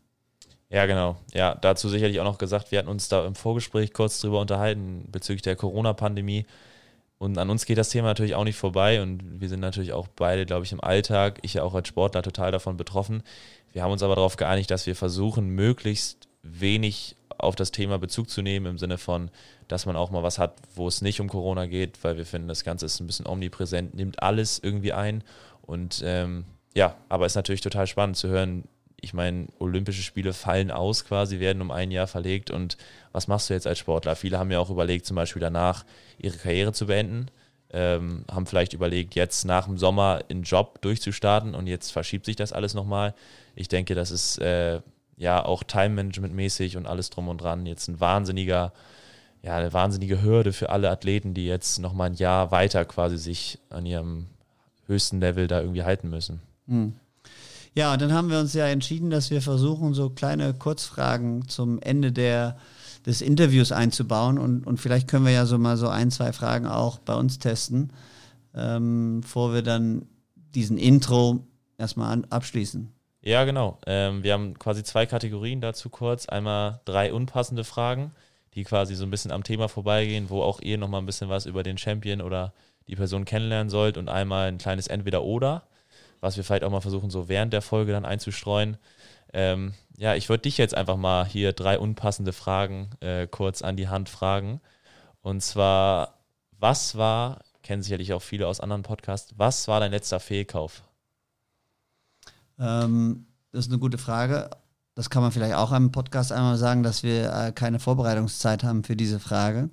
Ja, 0.71 0.87
genau. 0.87 1.17
Ja, 1.33 1.55
dazu 1.55 1.89
sicherlich 1.89 2.21
auch 2.21 2.25
noch 2.25 2.39
gesagt, 2.39 2.73
wir 2.73 2.79
hatten 2.79 2.89
uns 2.89 3.09
da 3.09 3.25
im 3.27 3.35
Vorgespräch 3.35 3.93
kurz 3.93 4.21
drüber 4.21 4.41
unterhalten 4.41 5.09
bezüglich 5.13 5.43
der 5.43 5.57
Corona-Pandemie. 5.57 6.47
Und 7.25 7.39
an 7.39 7.49
uns 7.49 7.65
geht 7.65 7.79
das 7.79 7.89
Thema 7.89 8.09
natürlich 8.09 8.35
auch 8.35 8.45
nicht 8.45 8.59
vorbei 8.59 9.01
und 9.01 9.41
wir 9.41 9.49
sind 9.49 9.61
natürlich 9.61 9.95
auch 9.95 10.09
beide, 10.09 10.45
glaube 10.45 10.67
ich, 10.67 10.73
im 10.73 10.85
Alltag, 10.85 11.39
ich 11.41 11.55
ja 11.55 11.63
auch 11.63 11.75
als 11.75 11.89
Sportler 11.89 12.21
total 12.21 12.53
davon 12.53 12.77
betroffen. 12.77 13.23
Wir 13.73 13.83
haben 13.83 13.93
uns 13.93 14.03
aber 14.03 14.15
darauf 14.15 14.37
geeinigt, 14.37 14.71
dass 14.71 14.87
wir 14.87 14.95
versuchen, 14.95 15.49
möglichst 15.49 16.29
wenig 16.43 17.17
auf 17.39 17.57
das 17.57 17.71
Thema 17.71 17.99
Bezug 17.99 18.29
zu 18.29 18.43
nehmen, 18.43 18.67
im 18.67 18.77
Sinne 18.77 18.99
von, 18.99 19.31
dass 19.69 19.87
man 19.87 19.97
auch 19.97 20.11
mal 20.11 20.23
was 20.23 20.39
hat, 20.39 20.57
wo 20.75 20.87
es 20.87 21.01
nicht 21.01 21.19
um 21.19 21.31
Corona 21.31 21.65
geht, 21.65 22.05
weil 22.05 22.19
wir 22.19 22.27
finden, 22.27 22.47
das 22.47 22.63
Ganze 22.63 22.85
ist 22.85 23.01
ein 23.01 23.07
bisschen 23.07 23.27
omnipräsent, 23.27 23.95
nimmt 23.95 24.23
alles 24.23 24.61
irgendwie 24.63 24.93
ein. 24.93 25.25
Und 25.63 26.03
ähm, 26.05 26.45
ja, 26.75 26.95
aber 27.09 27.25
es 27.25 27.33
ist 27.33 27.37
natürlich 27.37 27.63
total 27.63 27.87
spannend 27.87 28.19
zu 28.19 28.29
hören. 28.29 28.65
Ich 29.01 29.15
meine, 29.15 29.49
Olympische 29.59 30.03
Spiele 30.03 30.33
fallen 30.33 30.71
aus 30.71 31.05
quasi, 31.05 31.41
werden 31.41 31.63
um 31.63 31.71
ein 31.71 31.91
Jahr 31.91 32.07
verlegt. 32.07 32.51
Und 32.51 32.77
was 33.13 33.29
machst 33.29 33.51
du 33.51 33.55
jetzt 33.55 33.67
als 33.67 33.79
Sportler? 33.79 34.17
Viele 34.17 34.39
haben 34.39 34.51
ja 34.51 34.59
auch 34.59 34.71
überlegt, 34.71 35.07
zum 35.07 35.17
Beispiel 35.17 35.41
danach 35.41 35.85
ihre 36.19 36.37
Karriere 36.37 36.73
zu 36.73 36.87
beenden. 36.87 37.27
Ähm, 37.71 38.25
haben 38.31 38.47
vielleicht 38.47 38.73
überlegt, 38.73 39.15
jetzt 39.15 39.45
nach 39.45 39.67
dem 39.67 39.79
Sommer 39.79 40.21
einen 40.31 40.45
Job 40.45 40.81
durchzustarten 40.81 41.55
und 41.55 41.67
jetzt 41.67 41.91
verschiebt 41.91 42.25
sich 42.25 42.37
das 42.37 42.53
alles 42.53 42.75
nochmal. 42.75 43.15
Ich 43.57 43.69
denke, 43.69 43.95
das 43.95 44.11
ist 44.11 44.39
äh, 44.39 44.81
ja 45.17 45.45
auch 45.45 45.65
Time-Management-mäßig 45.65 46.77
und 46.77 46.87
alles 46.87 47.11
drum 47.11 47.29
und 47.29 47.39
dran 47.39 47.67
jetzt 47.67 47.89
ein 47.89 48.01
wahnsinniger 48.01 48.73
ja, 49.45 49.59
eine 49.59 49.73
wahnsinnige 49.75 50.23
Hürde 50.23 50.55
für 50.55 50.71
alle 50.71 50.89
Athleten, 50.89 51.35
die 51.35 51.47
jetzt 51.47 51.79
noch 51.79 51.93
mal 51.93 52.07
ein 52.07 52.15
Jahr 52.15 52.51
weiter 52.51 52.87
quasi 52.87 53.19
sich 53.19 53.59
an 53.69 53.85
ihrem 53.85 54.29
höchsten 54.87 55.21
Level 55.21 55.47
da 55.47 55.61
irgendwie 55.61 55.83
halten 55.83 56.09
müssen. 56.09 56.41
Hm. 56.67 56.95
Ja, 57.75 57.97
dann 57.97 58.13
haben 58.13 58.31
wir 58.31 58.39
uns 58.39 58.55
ja 58.55 58.67
entschieden, 58.67 59.11
dass 59.11 59.31
wir 59.31 59.43
versuchen, 59.43 59.95
so 59.95 60.11
kleine 60.11 60.55
Kurzfragen 60.55 61.49
zum 61.49 61.81
Ende 61.81 62.13
der, 62.13 62.57
des 63.05 63.21
Interviews 63.21 63.73
einzubauen 63.73 64.39
und, 64.39 64.67
und 64.67 64.79
vielleicht 64.79 65.09
können 65.09 65.25
wir 65.25 65.33
ja 65.33 65.47
so 65.47 65.59
mal 65.59 65.77
so 65.77 65.89
ein, 65.89 66.11
zwei 66.11 66.33
Fragen 66.33 66.67
auch 66.67 66.99
bei 66.99 67.15
uns 67.15 67.39
testen, 67.39 67.93
ähm, 68.55 69.21
bevor 69.23 69.53
wir 69.53 69.63
dann 69.63 70.07
diesen 70.55 70.79
Intro 70.79 71.47
erstmal 71.77 72.13
an, 72.13 72.27
abschließen. 72.31 72.93
Ja, 73.23 73.45
genau. 73.45 73.79
Ähm, 73.87 74.23
wir 74.23 74.35
haben 74.35 74.59
quasi 74.59 74.85
zwei 74.85 75.07
Kategorien 75.07 75.61
dazu 75.61 75.89
kurz. 75.89 76.27
Einmal 76.27 76.81
drei 76.85 77.13
unpassende 77.13 77.65
Fragen 77.65 78.13
die 78.55 78.65
quasi 78.65 78.95
so 78.95 79.05
ein 79.05 79.11
bisschen 79.11 79.33
am 79.33 79.43
Thema 79.43 79.69
vorbeigehen, 79.69 80.31
wo 80.31 80.43
auch 80.43 80.61
ihr 80.61 80.79
nochmal 80.79 81.03
ein 81.03 81.07
bisschen 81.07 81.29
was 81.29 81.47
über 81.47 81.63
den 81.63 81.79
Champion 81.79 82.21
oder 82.21 82.53
die 82.87 82.97
Person 82.97 83.25
kennenlernen 83.25 83.71
sollt 83.71 83.97
und 83.97 84.09
einmal 84.09 84.49
ein 84.49 84.59
kleines 84.59 84.87
Entweder-Oder, 84.87 85.67
was 86.25 86.37
wir 86.37 86.45
vielleicht 86.45 86.65
auch 86.65 86.71
mal 86.71 86.81
versuchen, 86.81 87.11
so 87.11 87.29
während 87.29 87.53
der 87.53 87.63
Folge 87.63 87.93
dann 87.93 88.05
einzustreuen. 88.05 88.77
Ähm, 89.33 89.75
ja, 89.97 90.15
ich 90.15 90.29
würde 90.29 90.43
dich 90.43 90.59
jetzt 90.59 90.75
einfach 90.75 90.97
mal 90.97 91.25
hier 91.25 91.53
drei 91.53 91.79
unpassende 91.79 92.33
Fragen 92.33 92.91
äh, 93.01 93.27
kurz 93.27 93.63
an 93.63 93.77
die 93.77 93.89
Hand 93.89 94.09
fragen. 94.09 94.61
Und 95.23 95.43
zwar, 95.43 96.19
was 96.59 96.97
war, 96.97 97.41
kennen 97.63 97.83
sicherlich 97.83 98.13
auch 98.13 98.23
viele 98.23 98.47
aus 98.47 98.61
anderen 98.61 98.83
Podcasts, 98.83 99.35
was 99.37 99.69
war 99.69 99.81
dein 99.81 99.93
letzter 99.93 100.21
Fehlkauf? 100.21 100.83
Ähm, 102.59 103.27
das 103.53 103.67
ist 103.67 103.71
eine 103.71 103.81
gute 103.81 103.99
Frage 103.99 104.51
das 104.95 105.11
kann 105.11 105.23
man 105.23 105.33
vielleicht 105.33 105.55
auch 105.55 105.73
im 105.73 105.91
Podcast 105.91 106.33
einmal 106.33 106.57
sagen, 106.57 106.83
dass 106.83 107.03
wir 107.03 107.33
äh, 107.33 107.53
keine 107.53 107.81
Vorbereitungszeit 107.81 108.63
haben 108.63 108.85
für 108.85 108.97
diese 108.97 109.19
Frage. 109.19 109.71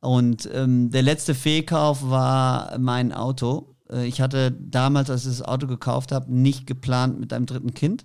Und 0.00 0.48
ähm, 0.52 0.90
der 0.90 1.02
letzte 1.02 1.34
Fehlkauf 1.34 2.08
war 2.10 2.78
mein 2.78 3.12
Auto. 3.12 3.71
Äh, 3.92 4.06
ich 4.06 4.20
hatte 4.20 4.52
damals, 4.52 5.10
als 5.10 5.26
ich 5.26 5.38
das 5.38 5.42
Auto 5.42 5.66
gekauft 5.66 6.12
habe, 6.12 6.32
nicht 6.32 6.66
geplant 6.66 7.20
mit 7.20 7.32
einem 7.32 7.46
dritten 7.46 7.74
Kind. 7.74 8.04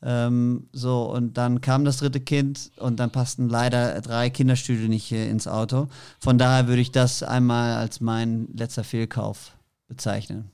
Ähm, 0.00 0.68
so, 0.72 1.10
und 1.10 1.36
dann 1.36 1.60
kam 1.60 1.84
das 1.84 1.96
dritte 1.96 2.20
Kind 2.20 2.70
und 2.76 3.00
dann 3.00 3.10
passten 3.10 3.48
leider 3.48 4.00
drei 4.00 4.30
Kinderstühle 4.30 4.88
nicht 4.88 5.10
ins 5.10 5.48
Auto. 5.48 5.88
Von 6.20 6.38
daher 6.38 6.68
würde 6.68 6.82
ich 6.82 6.92
das 6.92 7.22
einmal 7.22 7.76
als 7.76 8.00
mein 8.00 8.48
letzter 8.54 8.84
Fehlkauf 8.84 9.56
bezeichnen. 9.88 10.50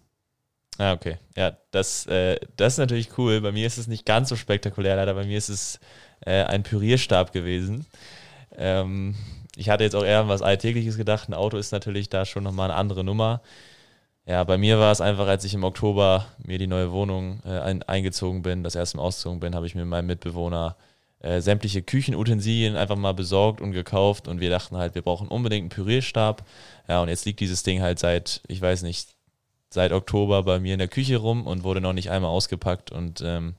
Ah, 0.78 0.92
okay. 0.92 1.18
Ja, 1.36 1.56
das, 1.70 2.06
äh, 2.06 2.36
das 2.56 2.74
ist 2.74 2.78
natürlich 2.78 3.16
cool. 3.18 3.40
Bei 3.40 3.52
mir 3.52 3.66
ist 3.66 3.78
es 3.78 3.86
nicht 3.86 4.06
ganz 4.06 4.28
so 4.28 4.36
spektakulär, 4.36 4.96
leider. 4.96 5.14
Bei 5.14 5.24
mir 5.24 5.38
ist 5.38 5.50
es 5.50 5.78
äh, 6.20 6.42
ein 6.42 6.62
Pürierstab 6.62 7.32
gewesen. 7.32 7.86
Ähm, 8.56 9.14
ich 9.56 9.68
hatte 9.70 9.84
jetzt 9.84 9.94
auch 9.94 10.04
eher 10.04 10.20
an 10.20 10.28
was 10.28 10.42
Alltägliches 10.42 10.96
gedacht. 10.96 11.28
Ein 11.28 11.34
Auto 11.34 11.58
ist 11.58 11.70
natürlich 11.70 12.08
da 12.08 12.24
schon 12.24 12.42
nochmal 12.42 12.70
eine 12.70 12.78
andere 12.78 13.04
Nummer. 13.04 13.40
Ja, 14.26 14.42
bei 14.44 14.56
mir 14.56 14.78
war 14.78 14.90
es 14.90 15.02
einfach, 15.02 15.26
als 15.26 15.44
ich 15.44 15.52
im 15.52 15.64
Oktober 15.64 16.26
mir 16.38 16.58
die 16.58 16.66
neue 16.66 16.90
Wohnung 16.92 17.40
äh, 17.44 17.58
ein, 17.60 17.82
eingezogen 17.82 18.42
bin, 18.42 18.62
das 18.62 18.74
erste 18.74 18.96
Mal 18.96 19.02
ausgezogen 19.02 19.40
bin, 19.40 19.54
habe 19.54 19.66
ich 19.66 19.74
mir 19.74 19.82
mit 19.82 19.90
meinem 19.90 20.06
Mitbewohner 20.06 20.76
äh, 21.20 21.40
sämtliche 21.40 21.82
Küchenutensilien 21.82 22.76
einfach 22.76 22.96
mal 22.96 23.12
besorgt 23.12 23.60
und 23.60 23.72
gekauft 23.72 24.26
und 24.26 24.40
wir 24.40 24.48
dachten 24.48 24.76
halt, 24.78 24.94
wir 24.94 25.02
brauchen 25.02 25.28
unbedingt 25.28 25.64
einen 25.64 25.68
Pürierstab. 25.70 26.44
Ja, 26.88 27.02
und 27.02 27.08
jetzt 27.08 27.26
liegt 27.26 27.40
dieses 27.40 27.62
Ding 27.64 27.82
halt 27.82 27.98
seit, 27.98 28.40
ich 28.48 28.60
weiß 28.62 28.82
nicht, 28.82 29.08
seit 29.70 29.92
Oktober 29.92 30.42
bei 30.42 30.58
mir 30.58 30.72
in 30.72 30.78
der 30.78 30.88
Küche 30.88 31.16
rum 31.16 31.46
und 31.46 31.62
wurde 31.62 31.82
noch 31.82 31.92
nicht 31.92 32.10
einmal 32.10 32.30
ausgepackt. 32.30 32.92
Und 32.92 33.20
ähm, 33.22 33.54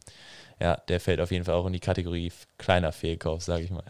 ja, 0.59 0.77
der 0.87 0.99
fällt 0.99 1.19
auf 1.21 1.31
jeden 1.31 1.45
Fall 1.45 1.55
auch 1.55 1.67
in 1.67 1.73
die 1.73 1.79
Kategorie 1.79 2.31
kleiner 2.57 2.91
Fehlkauf, 2.91 3.43
sage 3.43 3.63
ich 3.63 3.71
mal. 3.71 3.83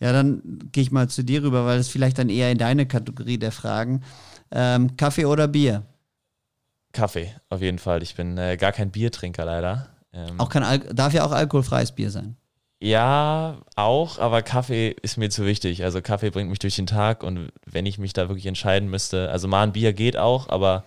Ja, 0.00 0.12
dann 0.12 0.42
gehe 0.72 0.82
ich 0.82 0.90
mal 0.90 1.08
zu 1.08 1.22
dir 1.22 1.42
rüber, 1.42 1.64
weil 1.64 1.78
es 1.78 1.88
vielleicht 1.88 2.18
dann 2.18 2.28
eher 2.28 2.50
in 2.50 2.58
deine 2.58 2.86
Kategorie 2.86 3.38
der 3.38 3.52
Fragen. 3.52 4.02
Ähm, 4.50 4.96
Kaffee 4.96 5.26
oder 5.26 5.46
Bier? 5.46 5.84
Kaffee, 6.92 7.34
auf 7.48 7.60
jeden 7.60 7.78
Fall. 7.78 8.02
Ich 8.02 8.14
bin 8.14 8.36
äh, 8.38 8.56
gar 8.56 8.72
kein 8.72 8.90
Biertrinker 8.90 9.44
leider. 9.44 9.88
Ähm, 10.12 10.38
auch 10.38 10.48
kein 10.48 10.64
Al 10.64 10.78
darf 10.78 11.12
ja 11.12 11.24
auch 11.24 11.32
alkoholfreies 11.32 11.92
Bier 11.92 12.10
sein. 12.10 12.36
Ja, 12.82 13.58
auch, 13.76 14.18
aber 14.18 14.40
Kaffee 14.42 14.96
ist 15.02 15.18
mir 15.18 15.28
zu 15.28 15.44
wichtig. 15.44 15.84
Also 15.84 16.00
Kaffee 16.00 16.30
bringt 16.30 16.48
mich 16.48 16.58
durch 16.58 16.76
den 16.76 16.86
Tag 16.86 17.22
und 17.22 17.52
wenn 17.66 17.84
ich 17.84 17.98
mich 17.98 18.14
da 18.14 18.28
wirklich 18.28 18.46
entscheiden 18.46 18.88
müsste, 18.88 19.30
also 19.30 19.48
mal 19.48 19.64
ein 19.64 19.72
Bier 19.72 19.92
geht 19.92 20.16
auch, 20.16 20.48
aber 20.48 20.84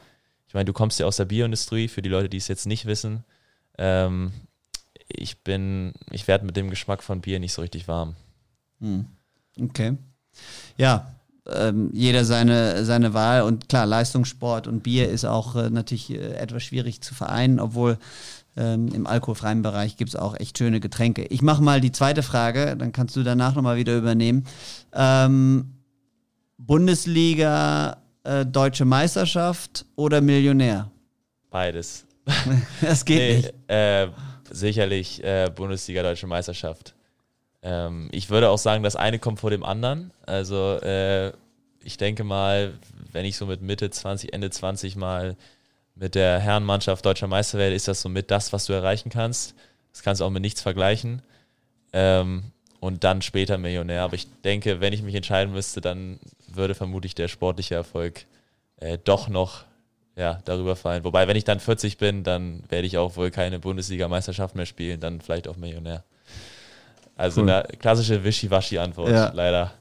ich 0.48 0.56
meine, 0.56 0.66
du 0.66 0.74
kommst 0.74 1.00
ja 1.00 1.06
aus 1.06 1.18
der 1.18 1.26
Bioindustrie, 1.26 1.88
für 1.88 2.02
die 2.02 2.10
Leute, 2.10 2.30
die 2.30 2.38
es 2.38 2.48
jetzt 2.48 2.66
nicht 2.66 2.86
wissen. 2.88 3.24
Ähm, 3.78 4.32
ich 5.08 5.44
bin, 5.44 5.94
ich 6.12 6.28
werde 6.28 6.46
mit 6.46 6.58
dem 6.58 6.72
Geschmack 6.72 7.04
von 7.04 7.22
Bier 7.22 7.40
nicht 7.40 7.54
so 7.54 7.62
richtig 7.62 7.88
warm. 7.88 8.16
Hm. 8.80 9.06
Okay. 9.60 9.98
Ja, 10.78 11.14
ähm, 11.52 11.90
jeder 11.94 12.26
seine, 12.26 12.86
seine 12.86 13.14
Wahl 13.14 13.42
und 13.42 13.68
klar, 13.70 13.86
Leistungssport 13.86 14.68
und 14.68 14.84
Bier 14.84 15.10
ist 15.10 15.26
auch 15.26 15.56
äh, 15.56 15.70
natürlich 15.70 16.12
äh, 16.12 16.36
etwas 16.36 16.64
schwierig 16.64 17.02
zu 17.02 17.14
vereinen, 17.14 17.60
obwohl 17.60 17.98
ähm, 18.56 18.90
im 18.94 19.08
alkoholfreien 19.08 19.62
Bereich 19.62 19.98
gibt 19.98 20.10
es 20.10 20.16
auch 20.16 20.40
echt 20.40 20.58
schöne 20.58 20.80
Getränke. 20.80 21.24
Ich 21.26 21.42
mache 21.42 21.62
mal 21.62 21.82
die 21.82 21.92
zweite 21.92 22.24
Frage, 22.24 22.76
dann 22.78 22.92
kannst 22.92 23.16
du 23.16 23.24
danach 23.24 23.56
nochmal 23.56 23.78
wieder 23.78 23.98
übernehmen. 23.98 24.46
Ähm, 24.94 25.74
Bundesliga 26.58 27.98
äh, 28.24 28.46
deutsche 28.46 28.86
Meisterschaft 28.86 29.86
oder 29.96 30.22
Millionär? 30.22 30.92
Beides. 31.50 32.06
das 32.82 33.04
geht 33.04 33.18
nee, 33.18 33.36
nicht. 33.38 33.54
Äh, 33.68 34.08
sicherlich 34.50 35.24
äh, 35.24 35.52
Bundesliga 35.54 36.04
deutsche 36.04 36.28
Meisterschaft. 36.28 36.96
Ähm, 37.64 38.10
ich 38.12 38.30
würde 38.30 38.50
auch 38.50 38.58
sagen, 38.58 38.84
das 38.84 38.96
eine 38.96 39.20
kommt 39.20 39.40
vor 39.40 39.50
dem 39.50 39.64
anderen. 39.64 40.12
Also 40.26 40.78
äh, 40.82 41.32
ich 41.84 41.98
denke 41.98 42.24
mal, 42.24 42.74
wenn 43.12 43.26
ich 43.26 43.38
so 43.38 43.46
mit 43.46 43.62
Mitte 43.62 43.90
20, 43.90 44.34
Ende 44.34 44.50
20 44.50 44.96
mal 44.96 45.36
mit 45.96 46.16
der 46.16 46.40
Herrenmannschaft 46.40 47.06
deutscher 47.06 47.28
Meister 47.28 47.58
werde, 47.58 47.76
ist 47.76 47.88
das 47.88 48.02
so 48.02 48.10
mit 48.10 48.32
das, 48.32 48.52
was 48.54 48.66
du 48.66 48.74
erreichen 48.74 49.10
kannst. 49.10 49.56
Das 49.92 50.04
kannst 50.04 50.22
du 50.22 50.26
auch 50.26 50.30
mit 50.30 50.42
nichts 50.42 50.62
vergleichen. 50.62 51.22
Ähm, 51.94 52.44
und 52.80 53.06
dann 53.06 53.22
später 53.22 53.58
Millionär. 53.58 54.04
Aber 54.04 54.16
ich 54.16 54.28
denke, 54.42 54.82
wenn 54.82 54.92
ich 54.92 55.04
mich 55.04 55.16
entscheiden 55.16 55.54
müsste, 55.54 55.80
dann 55.80 56.20
würde 56.48 56.76
vermutlich 56.76 57.16
der 57.16 57.30
sportliche 57.30 57.76
Erfolg 57.76 58.26
äh, 58.78 58.98
doch 59.02 59.30
noch 59.30 59.64
ja, 60.16 60.42
darüber 60.46 60.76
fallen. 60.76 61.04
Wobei, 61.04 61.28
wenn 61.28 61.38
ich 61.38 61.46
dann 61.46 61.60
40 61.60 61.98
bin, 61.98 62.24
dann 62.24 62.64
werde 62.70 62.86
ich 62.86 62.98
auch 62.98 63.16
wohl 63.16 63.32
keine 63.32 63.60
Bundesliga-Meisterschaft 63.60 64.56
mehr 64.56 64.66
spielen, 64.66 65.00
dann 65.00 65.22
vielleicht 65.22 65.48
auch 65.48 65.56
Millionär. 65.56 66.04
Also 67.16 67.42
Cool. 67.42 67.50
eine 67.52 67.64
klassische 67.80 68.24
Wischiwaschi-Antwort, 68.24 69.10
Ja. 69.12 69.32
leider. 69.34 69.72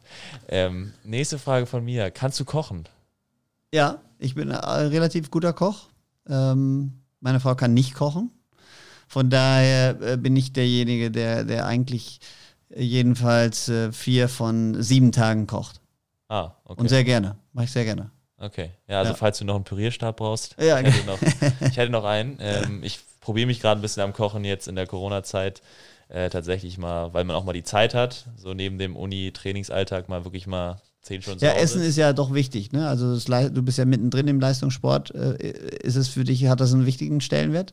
Ähm, 0.48 0.92
nächste 1.04 1.38
Frage 1.38 1.66
von 1.66 1.84
mir. 1.84 2.10
Kannst 2.10 2.38
du 2.40 2.44
kochen? 2.44 2.84
Ja, 3.72 3.98
ich 4.18 4.34
bin 4.34 4.52
ein 4.52 4.86
relativ 4.88 5.30
guter 5.30 5.52
Koch. 5.52 5.86
Ähm, 6.28 6.92
meine 7.20 7.40
Frau 7.40 7.54
kann 7.54 7.72
nicht 7.74 7.94
kochen. 7.94 8.30
Von 9.08 9.30
daher 9.30 10.00
äh, 10.02 10.16
bin 10.16 10.36
ich 10.36 10.52
derjenige, 10.52 11.10
der, 11.10 11.44
der 11.44 11.66
eigentlich 11.66 12.20
äh, 12.70 12.82
jedenfalls 12.82 13.68
äh, 13.68 13.92
vier 13.92 14.28
von 14.28 14.82
sieben 14.82 15.12
Tagen 15.12 15.46
kocht. 15.46 15.80
Ah, 16.28 16.52
okay. 16.64 16.80
Und 16.80 16.88
sehr 16.88 17.04
gerne. 17.04 17.36
Mache 17.52 17.64
ich 17.66 17.72
sehr 17.72 17.84
gerne. 17.84 18.10
Okay. 18.38 18.70
Ja, 18.88 18.98
also 18.98 19.12
Ja. 19.12 19.16
falls 19.16 19.38
du 19.38 19.44
noch 19.44 19.54
einen 19.54 19.64
Pürierstab 19.64 20.16
brauchst, 20.16 20.56
Ja, 20.58 20.80
ich, 20.80 20.86
hätte 20.94 21.06
noch, 21.06 21.18
ich 21.22 21.76
hätte 21.76 21.92
noch 21.92 22.04
einen. 22.04 22.36
Ähm, 22.40 22.82
ich 22.82 23.00
probiere 23.20 23.46
mich 23.46 23.60
gerade 23.60 23.78
ein 23.80 23.82
bisschen 23.82 24.02
am 24.02 24.12
Kochen 24.12 24.44
jetzt 24.44 24.66
in 24.68 24.74
der 24.76 24.86
Corona-Zeit. 24.86 25.62
Äh, 26.12 26.28
tatsächlich 26.28 26.76
mal, 26.76 27.14
weil 27.14 27.24
man 27.24 27.34
auch 27.34 27.44
mal 27.44 27.54
die 27.54 27.62
Zeit 27.62 27.94
hat, 27.94 28.26
so 28.36 28.52
neben 28.52 28.76
dem 28.76 28.96
Uni-Trainingsalltag 28.96 30.10
mal 30.10 30.26
wirklich 30.26 30.46
mal 30.46 30.82
zehn 31.00 31.22
Stunden 31.22 31.42
Ja, 31.42 31.52
Essen 31.52 31.80
ist 31.80 31.96
ja 31.96 32.12
doch 32.12 32.34
wichtig. 32.34 32.70
Ne? 32.70 32.86
Also 32.86 33.14
das, 33.14 33.24
du 33.24 33.62
bist 33.62 33.78
ja 33.78 33.86
mittendrin 33.86 34.28
im 34.28 34.38
Leistungssport. 34.38 35.14
Äh, 35.14 35.38
ist 35.82 35.96
es 35.96 36.08
für 36.08 36.24
dich, 36.24 36.46
hat 36.48 36.60
das 36.60 36.74
einen 36.74 36.84
wichtigen 36.84 37.22
Stellenwert? 37.22 37.72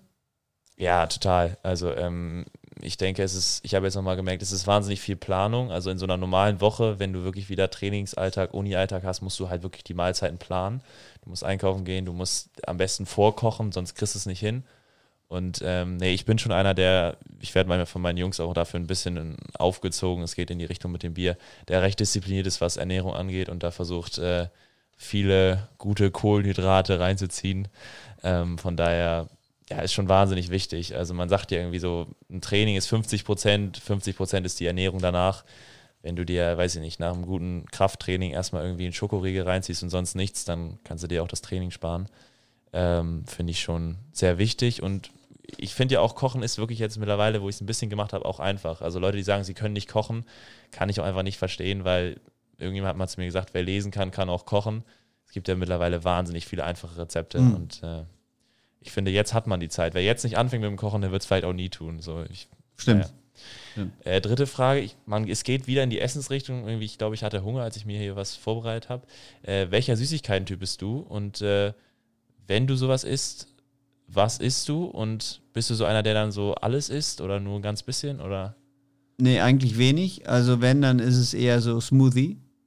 Ja, 0.78 1.06
total. 1.08 1.58
Also 1.63 1.93
ähm, 1.93 2.45
ich 2.82 2.95
denke, 2.95 3.23
es 3.23 3.36
ist, 3.36 3.60
ich 3.65 3.75
habe 3.75 3.88
jetzt 3.88 3.95
nochmal 3.95 4.15
gemerkt, 4.15 4.41
es 4.41 4.54
ist 4.54 4.67
wahnsinnig 4.67 5.02
viel 5.02 5.17
Planung. 5.17 5.69
Also 5.69 5.89
in 5.89 5.97
so 5.97 6.06
einer 6.06 6.15
normalen 6.15 6.62
Woche, 6.62 6.97
wenn 6.97 7.12
du 7.12 7.25
wirklich 7.25 7.49
wieder 7.49 7.69
Trainingsalltag, 7.69 8.54
Uni-Alltag 8.54 9.04
hast, 9.04 9.21
musst 9.21 9.38
du 9.41 9.49
halt 9.49 9.63
wirklich 9.63 9.84
die 9.84 9.93
Mahlzeiten 9.93 10.38
planen. 10.38 10.82
Du 11.23 11.30
musst 11.30 11.43
einkaufen 11.43 11.84
gehen, 11.84 12.06
du 12.06 12.13
musst 12.13 12.52
am 12.65 12.78
besten 12.78 13.06
vorkochen, 13.06 13.73
sonst 13.73 13.95
kriegst 13.95 14.15
du 14.15 14.19
es 14.19 14.25
nicht 14.25 14.39
hin. 14.39 14.63
Und 15.29 15.61
ähm, 15.63 15.97
nee, 15.97 16.11
ich 16.11 16.25
bin 16.25 16.39
schon 16.39 16.51
einer, 16.51 16.73
der, 16.73 17.17
ich 17.39 17.53
werde 17.53 17.69
manchmal 17.69 17.85
von 17.85 18.01
meinen 18.01 18.17
Jungs 18.17 18.39
auch 18.39 18.53
dafür 18.53 18.79
ein 18.79 18.87
bisschen 18.87 19.37
aufgezogen, 19.53 20.23
es 20.23 20.35
geht 20.35 20.49
in 20.49 20.57
die 20.57 20.65
Richtung 20.65 20.91
mit 20.91 21.03
dem 21.03 21.13
Bier, 21.13 21.37
der 21.67 21.83
recht 21.83 21.99
diszipliniert 21.99 22.47
ist, 22.47 22.61
was 22.61 22.77
Ernährung 22.77 23.13
angeht 23.13 23.47
und 23.47 23.61
da 23.61 23.69
versucht, 23.69 24.17
äh, 24.17 24.47
viele 24.97 25.69
gute 25.77 26.09
Kohlenhydrate 26.09 26.99
reinzuziehen. 26.99 27.67
Ähm, 28.23 28.57
von 28.57 28.75
daher, 28.75 29.29
ja, 29.69 29.81
ist 29.81 29.93
schon 29.93 30.09
wahnsinnig 30.09 30.49
wichtig. 30.49 30.95
Also 30.95 31.13
man 31.13 31.29
sagt 31.29 31.51
ja 31.51 31.59
irgendwie 31.59 31.79
so, 31.79 32.07
ein 32.29 32.41
Training 32.41 32.75
ist 32.75 32.87
50 32.87 33.23
Prozent, 33.23 33.77
50 33.77 34.17
Prozent 34.17 34.45
ist 34.47 34.59
die 34.59 34.65
Ernährung 34.65 34.99
danach. 34.99 35.45
Wenn 36.01 36.15
du 36.15 36.25
dir, 36.25 36.57
weiß 36.57 36.75
ich 36.75 36.81
nicht, 36.81 36.99
nach 36.99 37.13
einem 37.13 37.25
guten 37.25 37.65
Krafttraining 37.71 38.31
erstmal 38.31 38.63
irgendwie 38.63 38.85
einen 38.85 38.93
Schokoriegel 38.93 39.43
reinziehst 39.43 39.83
und 39.83 39.89
sonst 39.89 40.15
nichts, 40.15 40.43
dann 40.43 40.79
kannst 40.83 41.03
du 41.03 41.07
dir 41.07 41.21
auch 41.21 41.27
das 41.27 41.41
Training 41.41 41.71
sparen. 41.71 42.07
Ähm, 42.73 43.25
finde 43.27 43.51
ich 43.51 43.61
schon 43.61 43.97
sehr 44.11 44.37
wichtig 44.37 44.81
und 44.81 45.11
ich 45.57 45.73
finde 45.73 45.95
ja 45.95 46.01
auch, 46.01 46.15
Kochen 46.15 46.43
ist 46.43 46.57
wirklich 46.57 46.79
jetzt 46.79 46.97
mittlerweile, 46.97 47.41
wo 47.41 47.49
ich 47.49 47.55
es 47.55 47.62
ein 47.62 47.65
bisschen 47.65 47.89
gemacht 47.89 48.13
habe, 48.13 48.25
auch 48.25 48.39
einfach. 48.39 48.81
Also 48.81 48.99
Leute, 48.99 49.17
die 49.17 49.23
sagen, 49.23 49.43
sie 49.43 49.53
können 49.53 49.73
nicht 49.73 49.89
kochen, 49.89 50.25
kann 50.71 50.89
ich 50.89 50.99
auch 50.99 51.05
einfach 51.05 51.23
nicht 51.23 51.38
verstehen, 51.38 51.85
weil 51.85 52.19
irgendjemand 52.57 52.89
hat 52.89 52.97
mal 52.97 53.07
zu 53.07 53.19
mir 53.19 53.25
gesagt, 53.25 53.53
wer 53.53 53.63
lesen 53.63 53.91
kann, 53.91 54.12
kann 54.12 54.29
auch 54.29 54.45
kochen. 54.45 54.83
Es 55.25 55.31
gibt 55.33 55.47
ja 55.47 55.55
mittlerweile 55.55 56.03
wahnsinnig 56.03 56.45
viele 56.47 56.63
einfache 56.63 56.97
Rezepte 56.97 57.39
Mhm. 57.39 57.55
und 57.55 57.83
äh, 57.83 58.03
ich 58.81 58.91
finde, 58.91 59.12
jetzt 59.12 59.33
hat 59.33 59.45
man 59.47 59.59
die 59.59 59.69
Zeit. 59.69 59.93
Wer 59.93 60.03
jetzt 60.03 60.23
nicht 60.23 60.38
anfängt 60.38 60.62
mit 60.62 60.69
dem 60.69 60.77
Kochen, 60.77 61.01
der 61.01 61.12
wird 61.12 61.21
es 61.21 61.27
vielleicht 61.27 61.43
auch 61.45 61.53
nie 61.53 61.69
tun. 61.69 61.99
So, 62.01 62.23
ich, 62.29 62.47
Stimmt. 62.77 63.12
ja. 63.75 63.85
Äh, 64.03 64.19
dritte 64.21 64.47
Frage, 64.47 64.79
ich, 64.81 64.95
man, 65.05 65.27
es 65.27 65.43
geht 65.43 65.67
wieder 65.67 65.83
in 65.83 65.89
die 65.89 65.99
Essensrichtung. 65.99 66.65
Irgendwie, 66.67 66.85
ich 66.85 66.97
glaube, 66.97 67.13
ich 67.15 67.23
hatte 67.23 67.43
Hunger, 67.43 67.62
als 67.63 67.75
ich 67.77 67.85
mir 67.85 67.97
hier 67.99 68.15
was 68.15 68.35
vorbereitet 68.35 68.89
habe. 68.89 69.05
Äh, 69.43 69.67
welcher 69.69 69.95
Süßigkeiten-Typ 69.97 70.59
bist 70.59 70.81
du? 70.81 70.99
Und 70.99 71.41
äh, 71.41 71.73
wenn 72.47 72.67
du 72.67 72.75
sowas 72.75 73.03
isst, 73.03 73.47
was 74.12 74.38
isst 74.39 74.67
du? 74.69 74.86
Und 74.86 75.41
bist 75.54 75.69
du 75.69 75.76
so 75.76 75.86
einer, 75.86 76.04
der 76.04 76.13
dann 76.13 76.32
so 76.32 76.56
alles 76.56 76.89
isst 76.89 77.22
oder 77.22 77.39
nur 77.39 77.58
ein 77.58 77.62
ganz 77.62 77.84
bisschen? 77.84 78.19
Oder? 78.22 78.56
Nee, 79.17 79.39
eigentlich 79.39 79.78
wenig. 79.78 80.28
Also 80.30 80.62
wenn, 80.62 80.82
dann 80.82 81.00
ist 81.00 81.17
es 81.17 81.34
eher 81.34 81.62
so 81.62 81.80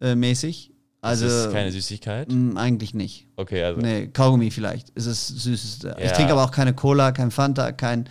Smoothie-mäßig. 0.00 0.70
Also 1.00 1.24
das 1.24 1.46
ist 1.46 1.52
keine 1.52 1.72
Süßigkeit? 1.72 2.30
mh, 2.30 2.60
eigentlich 2.60 2.94
nicht. 2.94 3.26
Okay, 3.36 3.62
also. 3.64 3.80
Nee, 3.80 4.06
Kaugummi 4.06 4.50
vielleicht. 4.52 4.90
Ist 4.90 5.06
es 5.06 5.26
süßeste. 5.26 5.96
Ich 5.98 6.04
Ja. 6.04 6.12
trinke 6.12 6.32
aber 6.32 6.44
auch 6.44 6.52
keine 6.52 6.74
Cola, 6.74 7.10
kein 7.10 7.32
Fanta, 7.32 7.72
kein. 7.72 8.08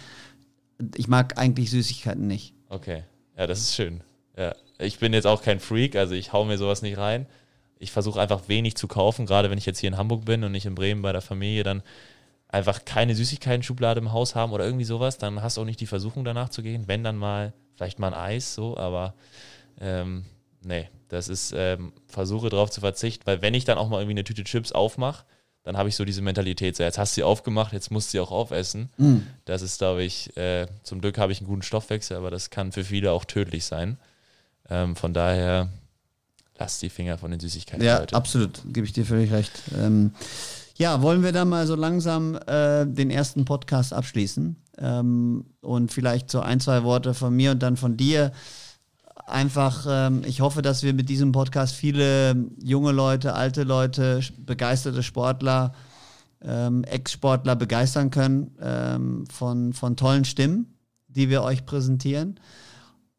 Ich 0.96 1.08
mag 1.08 1.38
eigentlich 1.38 1.70
Süßigkeiten 1.72 2.28
nicht. 2.28 2.54
Okay, 2.67 3.04
ja, 3.38 3.48
das 3.48 3.60
ist 3.62 3.76
schön. 3.76 4.02
Ja. 4.38 4.54
Ich 4.80 5.00
bin 5.00 5.13
jetzt 5.13 5.28
auch 5.28 5.41
kein 5.44 5.60
Freak, 5.60 5.96
also 5.96 6.15
ich 6.15 6.34
hau 6.34 6.44
mir 6.44 6.58
sowas 6.58 6.82
nicht 6.82 6.98
rein. 6.98 7.28
Ich 7.78 7.91
versuche 7.91 8.20
einfach 8.20 8.48
wenig 8.50 8.76
zu 8.76 8.88
kaufen, 8.88 9.26
gerade 9.26 9.50
wenn 9.50 9.58
ich 9.58 9.65
jetzt 9.65 9.80
hier 9.80 9.89
in 9.89 9.98
Hamburg 9.98 10.26
bin 10.26 10.44
und 10.44 10.52
nicht 10.52 10.65
in 10.65 10.76
Bremen 10.76 11.02
bei 11.02 11.12
der 11.12 11.22
Familie, 11.22 11.63
dann 11.63 11.84
einfach 12.51 12.83
keine 12.85 13.15
Süßigkeiten-Schublade 13.15 13.99
im 13.99 14.11
Haus 14.11 14.35
haben 14.35 14.51
oder 14.51 14.65
irgendwie 14.65 14.85
sowas, 14.85 15.17
dann 15.17 15.41
hast 15.41 15.57
du 15.57 15.61
auch 15.61 15.65
nicht 15.65 15.79
die 15.79 15.87
Versuchung 15.87 16.23
danach 16.25 16.49
zu 16.49 16.61
gehen. 16.61 16.83
Wenn 16.87 17.03
dann 17.03 17.15
mal, 17.17 17.53
vielleicht 17.75 17.99
mal 17.99 18.07
ein 18.07 18.13
Eis, 18.13 18.53
so, 18.53 18.77
aber 18.77 19.13
ähm, 19.79 20.25
nee, 20.63 20.89
das 21.09 21.29
ist, 21.29 21.53
ähm, 21.55 21.93
versuche 22.07 22.49
darauf 22.49 22.69
zu 22.69 22.81
verzichten, 22.81 23.25
weil 23.25 23.41
wenn 23.41 23.53
ich 23.53 23.65
dann 23.65 23.77
auch 23.77 23.89
mal 23.89 23.97
irgendwie 23.99 24.13
eine 24.13 24.23
Tüte 24.23 24.43
Chips 24.43 24.71
aufmache, 24.71 25.23
dann 25.63 25.77
habe 25.77 25.89
ich 25.89 25.95
so 25.95 26.05
diese 26.05 26.21
Mentalität, 26.23 26.75
so 26.75 26.83
jetzt 26.83 26.97
hast 26.97 27.13
du 27.13 27.21
sie 27.21 27.23
aufgemacht, 27.23 27.71
jetzt 27.71 27.91
musst 27.91 28.09
du 28.09 28.11
sie 28.13 28.19
auch 28.19 28.31
aufessen. 28.31 28.89
Das 29.45 29.61
ist, 29.61 29.77
glaube 29.77 30.03
ich, 30.03 30.35
äh, 30.35 30.65
zum 30.81 31.01
Glück 31.01 31.19
habe 31.19 31.31
ich 31.31 31.37
einen 31.39 31.47
guten 31.47 31.61
Stoffwechsel, 31.61 32.17
aber 32.17 32.31
das 32.31 32.49
kann 32.49 32.71
für 32.71 32.83
viele 32.83 33.11
auch 33.11 33.25
tödlich 33.25 33.65
sein. 33.65 33.97
Ähm, 34.69 34.95
von 34.95 35.13
daher, 35.13 35.69
lass 36.57 36.79
die 36.79 36.89
Finger 36.89 37.19
von 37.19 37.29
den 37.29 37.39
Süßigkeiten, 37.39 37.85
Ja, 37.85 37.99
Leute. 37.99 38.15
absolut. 38.15 38.61
Gebe 38.65 38.87
ich 38.87 38.93
dir 38.93 39.05
völlig 39.05 39.31
recht. 39.31 39.51
Ähm, 39.77 40.15
ja, 40.82 41.04
wollen 41.04 41.22
wir 41.22 41.32
dann 41.32 41.48
mal 41.48 41.67
so 41.67 41.76
langsam 41.76 42.36
äh, 42.48 42.88
den 42.88 43.12
ersten 43.12 43.46
Podcast 43.46 43.94
abschließen? 43.94 44.56
Ähm, 44.80 45.46
und 45.62 45.91
vielleicht 45.91 46.32
so 46.32 46.39
ein, 46.39 46.60
zwei 46.60 46.84
Worte 46.84 47.13
von 47.13 47.36
mir 47.36 47.52
und 47.52 47.62
dann 47.62 47.78
von 47.78 47.98
dir. 47.98 48.32
Einfach, 49.28 49.86
ähm, 49.88 50.24
ich 50.26 50.41
hoffe, 50.41 50.63
dass 50.63 50.82
wir 50.82 50.96
mit 50.96 51.08
diesem 51.08 51.34
Podcast 51.34 51.76
viele 51.76 52.36
junge 52.63 52.91
Leute, 52.94 53.36
alte 53.36 53.62
Leute, 53.62 54.22
begeisterte 54.39 55.04
Sportler, 55.04 55.74
ähm, 56.41 56.84
Ex-Sportler 56.84 57.56
begeistern 57.56 58.10
können 58.10 58.56
ähm, 58.60 59.26
von, 59.32 59.74
von 59.74 59.96
tollen 59.96 60.26
Stimmen, 60.26 60.80
die 61.10 61.30
wir 61.30 61.44
euch 61.44 61.63
präsentieren 61.67 62.39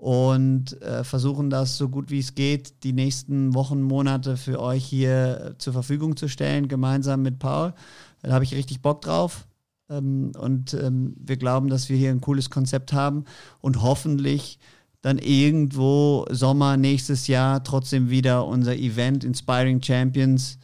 und 0.03 0.83
äh, 0.83 1.05
versuchen 1.05 1.49
das 1.49 1.79
so 1.79 1.89
gut 1.89 2.11
wie 2.11 2.19
es 2.19 2.35
geht, 2.35 2.83
die 2.83 2.93
nächsten 2.93 3.55
Wochen, 3.55 3.81
Monate 3.81 4.37
für 4.37 4.59
euch 4.59 4.85
hier 4.85 5.53
äh, 5.53 5.59
zur 5.59 5.75
Verfügung 5.75 6.17
zu 6.17 6.27
stellen, 6.27 6.67
gemeinsam 6.67 7.23
mit 7.23 7.39
Paul. 7.39 7.73
Da 8.21 8.33
habe 8.33 8.43
ich 8.43 8.53
richtig 8.53 8.83
Bock 8.83 9.03
drauf. 9.03 9.47
Ähm, 9.89 10.33
und 10.37 10.75
ähm, 10.75 11.15
wir 11.21 11.37
glauben, 11.37 11.69
dass 11.69 11.89
wir 11.89 11.97
hier 11.97 12.11
ein 12.11 12.21
cooles 12.21 12.51
Konzept 12.51 12.93
haben 12.93 13.27
und 13.61 13.81
hoffentlich 13.81 14.59
dann 15.03 15.19
irgendwo 15.19 16.27
Sommer 16.31 16.77
nächstes 16.77 17.29
Jahr 17.29 17.63
trotzdem 17.63 18.11
wieder 18.11 18.45
unser 18.45 18.75
Event 18.75 19.23
Inspiring 19.23 19.81
Champions 19.81 20.59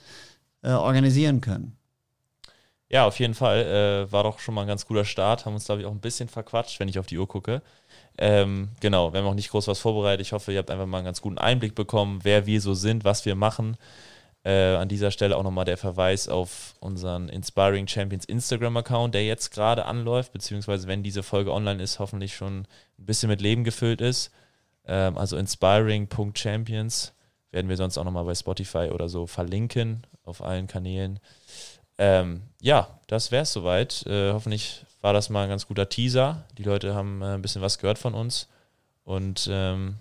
äh, 0.62 0.72
organisieren 0.72 1.40
können. 1.40 1.78
Ja, 2.90 3.06
auf 3.06 3.20
jeden 3.20 3.34
Fall. 3.34 4.06
Äh, 4.08 4.12
war 4.12 4.24
doch 4.24 4.40
schon 4.40 4.54
mal 4.54 4.62
ein 4.62 4.66
ganz 4.66 4.84
guter 4.84 5.04
Start. 5.04 5.46
Haben 5.46 5.54
uns, 5.54 5.66
glaube 5.66 5.82
ich, 5.82 5.86
auch 5.86 5.92
ein 5.92 6.00
bisschen 6.00 6.28
verquatscht, 6.28 6.80
wenn 6.80 6.88
ich 6.88 6.98
auf 6.98 7.06
die 7.06 7.18
Uhr 7.18 7.28
gucke. 7.28 7.62
Ähm, 8.18 8.68
genau, 8.80 9.12
wir 9.12 9.20
haben 9.20 9.26
auch 9.28 9.34
nicht 9.34 9.50
groß 9.50 9.68
was 9.68 9.78
vorbereitet. 9.78 10.26
Ich 10.26 10.32
hoffe, 10.32 10.52
ihr 10.52 10.58
habt 10.58 10.70
einfach 10.70 10.86
mal 10.86 10.98
einen 10.98 11.04
ganz 11.06 11.20
guten 11.20 11.38
Einblick 11.38 11.74
bekommen, 11.74 12.20
wer 12.24 12.46
wir 12.46 12.60
so 12.60 12.74
sind, 12.74 13.04
was 13.04 13.24
wir 13.24 13.36
machen. 13.36 13.76
Äh, 14.44 14.74
an 14.76 14.88
dieser 14.88 15.10
Stelle 15.10 15.36
auch 15.36 15.42
nochmal 15.42 15.64
der 15.64 15.76
Verweis 15.76 16.28
auf 16.28 16.74
unseren 16.80 17.28
Inspiring 17.28 17.86
Champions 17.86 18.24
Instagram-Account, 18.24 19.14
der 19.14 19.24
jetzt 19.24 19.50
gerade 19.50 19.84
anläuft, 19.84 20.32
beziehungsweise 20.32 20.88
wenn 20.88 21.02
diese 21.02 21.22
Folge 21.22 21.52
online 21.52 21.82
ist, 21.82 21.98
hoffentlich 21.98 22.34
schon 22.34 22.60
ein 22.98 23.06
bisschen 23.06 23.28
mit 23.28 23.40
Leben 23.40 23.62
gefüllt 23.62 24.00
ist. 24.00 24.32
Ähm, 24.86 25.16
also 25.16 25.36
inspiring.champions 25.36 27.12
werden 27.50 27.68
wir 27.68 27.76
sonst 27.76 27.98
auch 27.98 28.04
nochmal 28.04 28.24
bei 28.24 28.34
Spotify 28.34 28.90
oder 28.92 29.08
so 29.08 29.26
verlinken 29.26 30.06
auf 30.24 30.42
allen 30.42 30.66
Kanälen. 30.66 31.20
Ähm, 31.98 32.42
ja, 32.60 33.00
das 33.06 33.30
wäre 33.30 33.42
es 33.42 33.52
soweit. 33.52 34.06
Äh, 34.06 34.32
hoffentlich 34.32 34.84
war 35.08 35.14
das 35.14 35.30
mal 35.30 35.44
ein 35.44 35.48
ganz 35.48 35.66
guter 35.66 35.88
Teaser. 35.88 36.44
Die 36.58 36.64
Leute 36.64 36.94
haben 36.94 37.22
äh, 37.22 37.32
ein 37.32 37.40
bisschen 37.40 37.62
was 37.62 37.78
gehört 37.78 37.96
von 37.96 38.12
uns. 38.12 38.46
Und 39.04 39.48
ähm, 39.50 39.96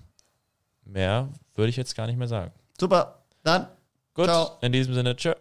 mehr 0.83 1.29
würde 1.55 1.69
ich 1.69 1.77
jetzt 1.77 1.95
gar 1.95 2.07
nicht 2.07 2.17
mehr 2.17 2.27
sagen. 2.27 2.51
Super, 2.77 3.19
dann 3.41 3.69
Gut, 4.13 4.25
Ciao. 4.25 4.57
in 4.59 4.73
diesem 4.73 4.93
Sinne, 4.93 5.15
tschö. 5.15 5.33